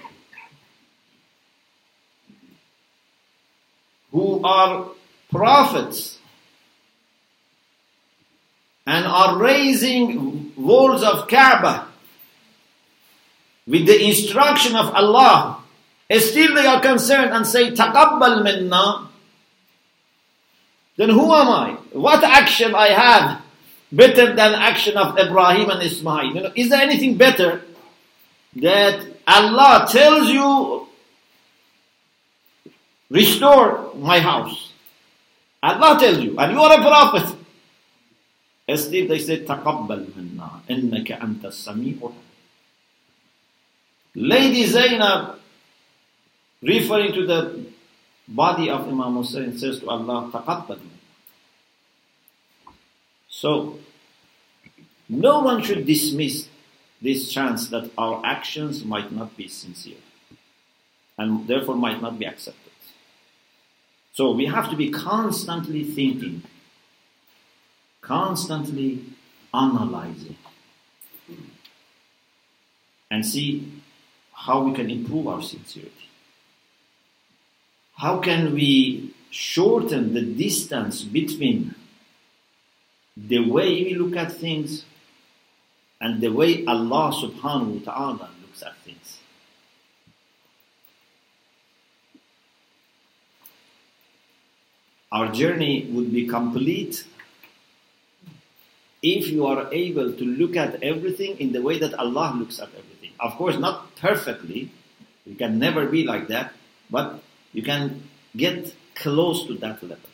who 4.10 4.44
are 4.44 4.88
prophets 5.30 6.18
and 8.84 9.06
are 9.06 9.38
raising 9.38 10.52
walls 10.56 11.04
of 11.04 11.28
Kaaba 11.28 11.86
with 13.64 13.86
the 13.86 14.06
instruction 14.06 14.74
of 14.74 14.92
Allah, 14.92 15.63
Still 16.10 16.54
they 16.54 16.66
are 16.66 16.80
concerned 16.80 17.32
and 17.32 17.46
say, 17.46 17.70
Taqabbal 17.70 18.42
minna. 18.44 19.08
Then 20.96 21.10
who 21.10 21.32
am 21.32 21.48
I? 21.48 21.76
What 21.92 22.22
action 22.22 22.74
I 22.74 22.88
have 22.88 23.42
better 23.90 24.34
than 24.34 24.54
action 24.54 24.96
of 24.96 25.18
Ibrahim 25.18 25.70
and 25.70 25.82
Ismail? 25.82 26.34
You 26.34 26.42
know, 26.42 26.52
is 26.54 26.68
there 26.68 26.80
anything 26.82 27.16
better 27.16 27.62
that 28.56 29.06
Allah 29.26 29.86
tells 29.90 30.28
you, 30.28 30.86
restore 33.10 33.94
my 33.96 34.20
house? 34.20 34.72
Allah 35.62 35.98
tells 35.98 36.18
you, 36.18 36.38
and 36.38 36.52
you 36.52 36.60
are 36.60 36.78
a 36.78 36.82
prophet. 36.82 37.34
Still 38.76 39.08
they 39.08 39.18
say, 39.18 39.44
Taqabbal 39.44 40.14
minna, 40.14 40.62
innaka 40.68 41.18
anta 41.18 41.48
sami'ul. 41.48 42.12
Lady 44.14 44.64
Zainab 44.66 45.40
referring 46.64 47.12
to 47.12 47.26
the 47.26 47.66
body 48.26 48.70
of 48.70 48.88
Imam 48.88 49.16
Hussein 49.16 49.56
says 49.56 49.80
to 49.80 49.88
Allah, 49.88 50.30
taqabbal. 50.32 50.80
So, 53.28 53.78
no 55.08 55.40
one 55.40 55.62
should 55.62 55.86
dismiss 55.86 56.48
this 57.02 57.30
chance 57.30 57.68
that 57.68 57.90
our 57.98 58.24
actions 58.24 58.84
might 58.84 59.12
not 59.12 59.36
be 59.36 59.46
sincere 59.48 59.98
and 61.18 61.46
therefore 61.46 61.76
might 61.76 62.00
not 62.00 62.18
be 62.18 62.26
accepted. 62.26 62.72
So 64.14 64.30
we 64.30 64.46
have 64.46 64.70
to 64.70 64.76
be 64.76 64.90
constantly 64.90 65.84
thinking, 65.84 66.42
constantly 68.00 69.04
analyzing, 69.52 70.36
and 73.10 73.26
see 73.26 73.70
how 74.32 74.62
we 74.62 74.72
can 74.72 74.88
improve 74.88 75.26
our 75.26 75.42
sincerity. 75.42 76.08
How 77.96 78.18
can 78.18 78.54
we 78.54 79.14
shorten 79.30 80.14
the 80.14 80.22
distance 80.22 81.02
between 81.02 81.74
the 83.16 83.38
way 83.38 83.84
we 83.84 83.94
look 83.94 84.16
at 84.16 84.32
things 84.32 84.84
and 86.00 86.20
the 86.20 86.30
way 86.30 86.64
Allah 86.66 87.12
subhanahu 87.12 87.86
wa 87.86 87.92
ta'ala 87.92 88.30
looks 88.42 88.62
at 88.62 88.76
things? 88.78 89.18
Our 95.12 95.30
journey 95.30 95.86
would 95.92 96.12
be 96.12 96.26
complete 96.26 97.06
if 99.00 99.28
you 99.28 99.46
are 99.46 99.72
able 99.72 100.12
to 100.12 100.24
look 100.24 100.56
at 100.56 100.82
everything 100.82 101.38
in 101.38 101.52
the 101.52 101.62
way 101.62 101.78
that 101.78 101.94
Allah 101.94 102.34
looks 102.36 102.58
at 102.58 102.68
everything. 102.74 103.12
Of 103.20 103.36
course, 103.36 103.56
not 103.56 103.94
perfectly, 103.94 104.70
we 105.24 105.36
can 105.36 105.60
never 105.60 105.86
be 105.86 106.04
like 106.04 106.26
that, 106.28 106.52
but 106.90 107.22
you 107.54 107.62
can 107.62 108.02
get 108.36 108.74
close 108.94 109.46
to 109.46 109.54
that 109.54 109.82
level. 109.82 110.10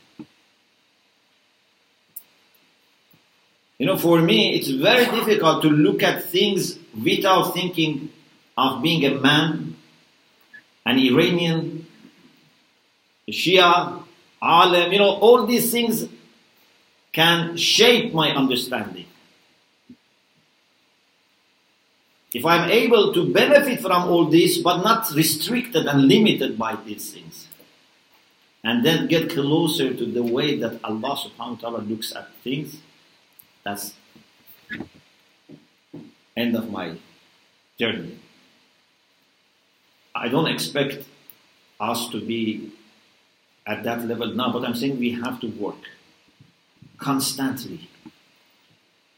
You 3.79 3.87
know, 3.87 3.97
for 3.97 4.21
me, 4.21 4.55
it's 4.57 4.69
very 4.69 5.07
difficult 5.07 5.63
to 5.63 5.71
look 5.71 6.03
at 6.03 6.25
things 6.25 6.79
without 7.03 7.55
thinking 7.55 8.11
of 8.57 8.83
being 8.83 9.07
a 9.07 9.19
man, 9.19 9.75
an 10.85 10.99
Iranian, 10.99 11.87
a 13.27 13.33
Shia, 13.33 14.03
Alim, 14.43 14.93
you 14.93 14.99
know, 14.99 15.11
all 15.11 15.47
these 15.47 15.71
things 15.71 16.07
can 17.13 17.57
shape 17.57 18.13
my 18.13 18.31
understanding. 18.31 19.07
If 22.33 22.45
I'm 22.45 22.71
able 22.71 23.13
to 23.13 23.33
benefit 23.33 23.81
from 23.81 24.09
all 24.09 24.27
this, 24.27 24.59
but 24.59 24.83
not 24.83 25.11
restricted 25.13 25.87
and 25.87 26.07
limited 26.07 26.59
by 26.59 26.77
these 26.85 27.13
things, 27.13 27.49
and 28.63 28.85
then 28.85 29.09
get 29.09 29.31
closer 29.31 29.95
to 29.95 30.05
the 30.05 30.23
way 30.23 30.59
that 30.59 30.79
Allah 30.85 31.17
subhanahu 31.17 31.63
wa 31.63 31.71
ta'ala 31.71 31.79
looks 31.79 32.15
at 32.15 32.29
things, 32.45 32.79
that's 33.65 33.95
end 36.37 36.57
of 36.57 36.71
my 36.71 36.97
journey. 37.79 38.19
I 40.15 40.29
don't 40.29 40.47
expect 40.47 41.05
us 41.79 42.09
to 42.11 42.21
be 42.21 42.73
at 43.67 43.85
that 43.85 44.07
level 44.07 44.35
now, 44.35 44.53
but 44.53 44.65
I'm 44.65 44.75
saying 44.75 44.99
we 44.99 45.13
have 45.13 45.41
to 45.41 45.47
work 45.49 45.81
constantly 46.99 47.89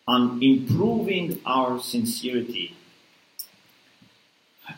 on 0.06 0.42
improving 0.42 1.40
our 1.44 1.80
sincerity. 1.80 2.76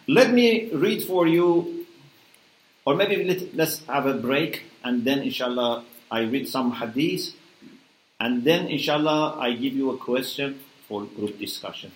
Let 0.06 0.32
me 0.32 0.70
read 0.72 1.02
for 1.02 1.26
you, 1.26 1.86
or 2.84 2.94
maybe 2.94 3.24
let, 3.24 3.68
us 3.68 3.84
have 3.86 4.06
a 4.06 4.14
break 4.14 4.64
and 4.82 5.04
then, 5.04 5.20
inshallah, 5.20 5.84
I 6.10 6.20
read 6.22 6.48
some 6.48 6.72
hadith, 6.72 7.34
and 8.20 8.44
then, 8.44 8.66
inshallah, 8.68 9.36
I 9.38 9.52
give 9.54 9.74
you 9.74 9.90
a 9.90 9.96
question 9.96 10.60
for 10.86 11.04
group 11.04 11.38
discussion. 11.38 11.92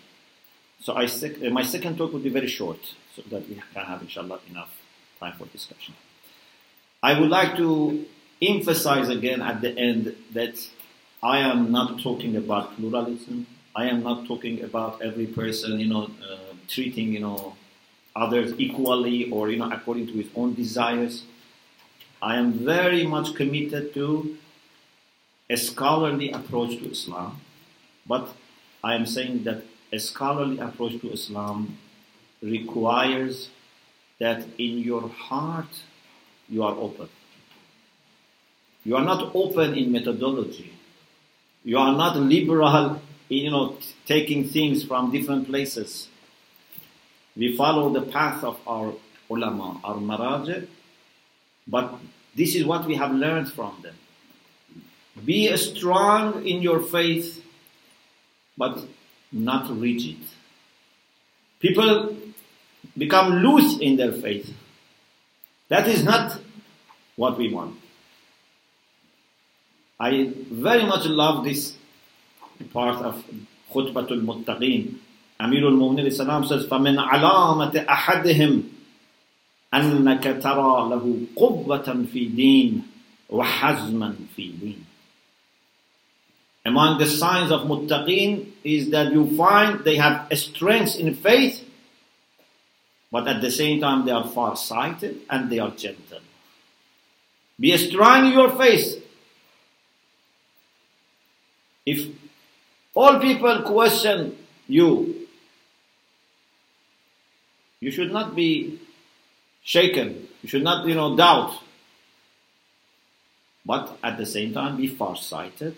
So 0.81 0.95
I 0.95 1.07
sec- 1.07 1.43
uh, 1.43 1.51
my 1.51 1.63
second 1.63 1.99
talk 1.99 2.13
will 2.13 2.21
be 2.21 2.31
very 2.31 2.49
short, 2.49 2.79
so 3.15 3.23
that 3.31 3.49
we 3.49 3.57
can 3.57 3.85
have, 3.85 4.01
inshallah, 4.01 4.41
enough 4.51 4.75
time 5.21 5.35
for 5.39 5.47
discussion. 5.47 5.95
I 7.03 7.19
would 7.19 7.31
like 7.31 7.57
to 7.57 8.07
emphasize 8.41 9.09
again 9.09 9.43
at 9.43 9.61
the 9.61 9.77
end 9.77 10.17
that 10.33 10.57
I 11.23 11.39
am 11.41 11.71
not 11.71 12.01
talking 12.01 12.37
about 12.37 12.77
pluralism. 12.77 13.47
I 13.75 13.87
am 13.87 14.03
not 14.03 14.27
talking 14.27 14.63
about 14.63 15.03
every 15.03 15.27
person, 15.27 15.79
you 15.79 15.89
know, 15.89 16.05
uh, 16.05 16.55
treating, 16.69 17.13
you 17.13 17.21
know, 17.21 17.55
others 18.19 18.53
equally 18.59 19.31
or, 19.31 19.51
you 19.51 19.59
know, 19.59 19.71
according 19.71 20.07
to 20.09 20.13
his 20.15 20.29
own 20.35 20.55
desires. 20.55 21.25
I 22.21 22.37
am 22.37 22.53
very 22.53 23.07
much 23.07 23.35
committed 23.35 23.95
to 23.95 24.37
a 25.49 25.57
scholarly 25.57 26.31
approach 26.31 26.79
to 26.79 26.91
Islam, 26.91 27.41
but 28.07 28.35
I 28.83 28.95
am 28.95 29.07
saying 29.07 29.45
that 29.45 29.63
a 29.93 29.99
scholarly 29.99 30.59
approach 30.59 31.01
to 31.01 31.13
Islam 31.13 31.79
requires 32.43 33.49
that 34.19 34.45
in 34.59 34.79
your 34.79 35.09
heart 35.09 35.83
you 36.49 36.63
are 36.63 36.75
open. 36.75 37.09
You 38.85 38.97
are 38.97 39.05
not 39.05 39.35
open 39.35 39.75
in 39.75 39.93
methodology. 39.93 40.73
You 41.65 41.79
are 41.79 41.93
not 41.93 42.17
liberal, 42.17 43.01
in 43.31 43.39
you 43.45 43.51
know, 43.51 43.77
taking 44.07 44.49
things 44.49 44.85
from 44.85 45.13
different 45.13 45.47
places. 45.47 46.09
We 47.39 47.57
follow 47.57 47.91
the 47.91 48.03
path 48.03 48.43
of 48.43 48.59
our 48.67 48.93
ulama, 49.31 49.81
our 49.85 49.95
maraja, 49.95 50.67
but 51.69 51.95
this 52.35 52.57
is 52.57 52.65
what 52.65 52.85
we 52.85 52.97
have 52.97 53.13
learned 53.13 53.53
from 53.53 53.79
them. 53.83 53.95
Be 55.25 55.57
strong 55.57 56.45
in 56.45 56.63
your 56.63 56.81
faith, 56.81 57.45
but 58.57 58.81
not 59.31 59.71
rigid. 59.79 60.19
People 61.61 62.17
become 62.97 63.35
loose 63.37 63.79
in 63.79 63.97
their 63.97 64.13
faith. 64.13 64.53
That 65.69 65.87
is 65.87 66.03
not 66.03 66.41
what 67.17 67.39
we 67.39 67.53
want. 67.53 67.77
I 70.01 70.33
very 70.51 70.85
much 70.85 71.07
love 71.07 71.45
this 71.45 71.77
part 72.73 73.05
of 73.05 73.25
Khutbatul 73.73 74.23
Muttaqeen. 74.25 74.99
Amirul 75.40 75.76
Mu'minin 75.76 76.12
salam 76.12 76.46
says, 76.46 76.66
فَمِنْ 76.66 76.98
عَلَامَةِ 76.98 77.86
أَحَدِهِمْ 77.86 78.64
أَنَّكَ 79.74 80.42
تَرَى 80.42 80.90
لَهُ 80.90 81.28
قُوَّةً 81.36 82.08
فِي 82.12 82.30
دِينٍ 82.30 82.82
وَحَزْمًا 83.30 84.16
فِي 84.38 84.52
دِينٍ 84.62 84.80
Among 86.66 86.98
the 86.98 87.08
signs 87.08 87.52
of 87.52 87.62
Muttaqeen 87.62 88.48
is 88.64 88.90
that 88.92 89.12
you 89.12 89.36
find 89.36 89.84
they 89.84 89.98
have 89.98 90.28
a 90.32 90.36
strength 90.36 90.98
in 90.98 91.14
faith, 91.16 91.68
but 93.12 93.28
at 93.28 93.42
the 93.42 93.52
same 93.52 93.82
time 93.82 94.06
they 94.06 94.12
are 94.12 94.28
far-sighted 94.28 95.22
and 95.30 95.50
they 95.50 95.60
are 95.60 95.72
gentle. 95.72 96.22
Be 97.60 97.76
strong 97.78 98.28
in 98.28 98.34
your 98.34 98.56
faith, 98.56 99.04
if 101.86 102.08
all 102.96 103.20
people 103.20 103.62
question 103.64 104.38
you, 104.68 105.17
you 107.81 107.91
should 107.91 108.13
not 108.13 108.35
be 108.35 108.81
shaken. 109.63 110.29
You 110.43 110.49
should 110.49 110.63
not, 110.65 110.87
you 110.87 110.95
know, 110.95 111.17
doubt. 111.17 111.63
But 113.65 113.99
at 114.03 114.17
the 114.17 114.27
same 114.27 114.53
time, 114.53 114.77
be 114.77 114.87
far-sighted. 114.87 115.75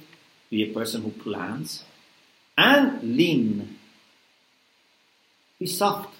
Be 0.48 0.70
a 0.70 0.72
person 0.72 1.02
who 1.02 1.10
plans. 1.10 1.84
And 2.56 3.02
lean. 3.02 3.78
Be 5.58 5.66
soft. 5.66 6.14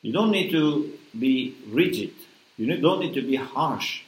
You 0.00 0.12
don't 0.12 0.30
need 0.30 0.50
to 0.50 0.98
be 1.18 1.54
rigid. 1.68 2.12
You 2.56 2.76
don't 2.80 3.00
need 3.00 3.14
to 3.14 3.22
be 3.22 3.36
harsh. 3.36 4.02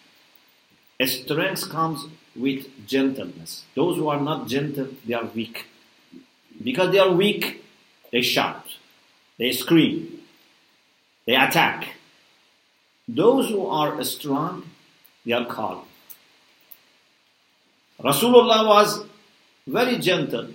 A 0.99 1.07
strength 1.07 1.69
comes 1.71 2.07
with 2.37 2.87
gentleness. 2.87 3.65
Those 3.75 3.97
who 3.97 4.09
are 4.09 4.21
not 4.21 4.49
gentle, 4.49 4.89
they 5.07 5.15
are 5.15 5.25
weak. 5.25 5.67
Because 6.63 6.93
they 6.93 6.99
are 6.99 7.11
weak, 7.11 7.65
they 8.13 8.23
shout, 8.23 8.67
they 9.39 9.53
scream, 9.53 10.21
they 11.27 11.35
attack. 11.35 11.89
Those 13.07 13.49
who 13.51 13.67
are 13.67 14.03
strong, 14.05 14.71
they 15.27 15.33
are 15.33 15.45
calm. 15.47 15.85
Rasulullah 18.01 18.67
was 18.67 19.05
very 19.67 19.99
gentle, 19.99 20.49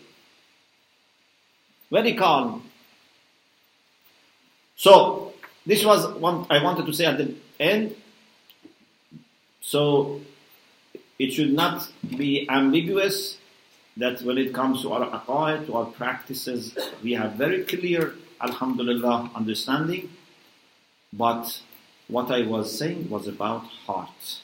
very 1.91 2.13
calm. 2.15 2.63
So, 4.75 5.33
this 5.65 5.83
was 5.83 6.07
what 6.13 6.47
I 6.49 6.63
wanted 6.63 6.85
to 6.85 6.93
say 6.93 7.05
at 7.05 7.17
the 7.17 7.35
end. 7.59 7.95
So, 9.61 10.21
it 11.17 11.33
should 11.33 11.53
not 11.53 11.91
be 12.17 12.49
ambiguous 12.49 13.37
that 13.97 14.21
when 14.21 14.37
it 14.37 14.53
comes 14.53 14.81
to 14.83 14.93
our 14.93 15.09
aqaid, 15.19 15.65
to 15.65 15.75
our 15.75 15.85
practices, 15.85 16.77
we 17.03 17.11
have 17.13 17.33
very 17.33 17.63
clear, 17.65 18.15
alhamdulillah, 18.41 19.31
understanding. 19.35 20.09
But 21.11 21.61
what 22.07 22.31
I 22.31 22.41
was 22.41 22.77
saying 22.77 23.09
was 23.09 23.27
about 23.27 23.65
heart, 23.85 24.41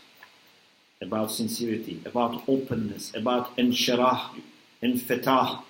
about 1.01 1.31
sincerity, 1.31 2.01
about 2.05 2.43
openness, 2.47 3.13
about 3.15 3.55
inshirah, 3.57 4.29
infitah 4.81 5.63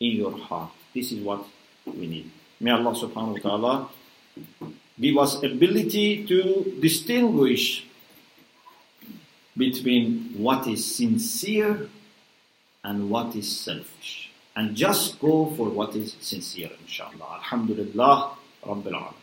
in 0.00 0.16
your 0.16 0.36
heart. 0.38 0.70
This 0.94 1.12
is 1.12 1.20
what 1.20 1.44
we 1.86 2.06
need. 2.06 2.30
May 2.60 2.70
Allah 2.70 2.94
subhanahu 2.94 3.42
wa 3.42 3.50
ta'ala 3.50 3.88
give 5.00 5.18
us 5.18 5.42
ability 5.42 6.26
to 6.26 6.78
distinguish 6.80 7.84
between 9.56 10.34
what 10.36 10.66
is 10.66 10.84
sincere 10.84 11.88
and 12.84 13.10
what 13.10 13.34
is 13.34 13.48
selfish. 13.48 14.25
And 14.56 14.74
just 14.74 15.20
go 15.20 15.52
for 15.54 15.68
what 15.68 15.94
is 15.94 16.16
sincere, 16.20 16.70
inshallah. 16.80 17.34
Alhamdulillah, 17.34 18.30
Rabbil 18.64 18.90
Alameen. 18.90 19.14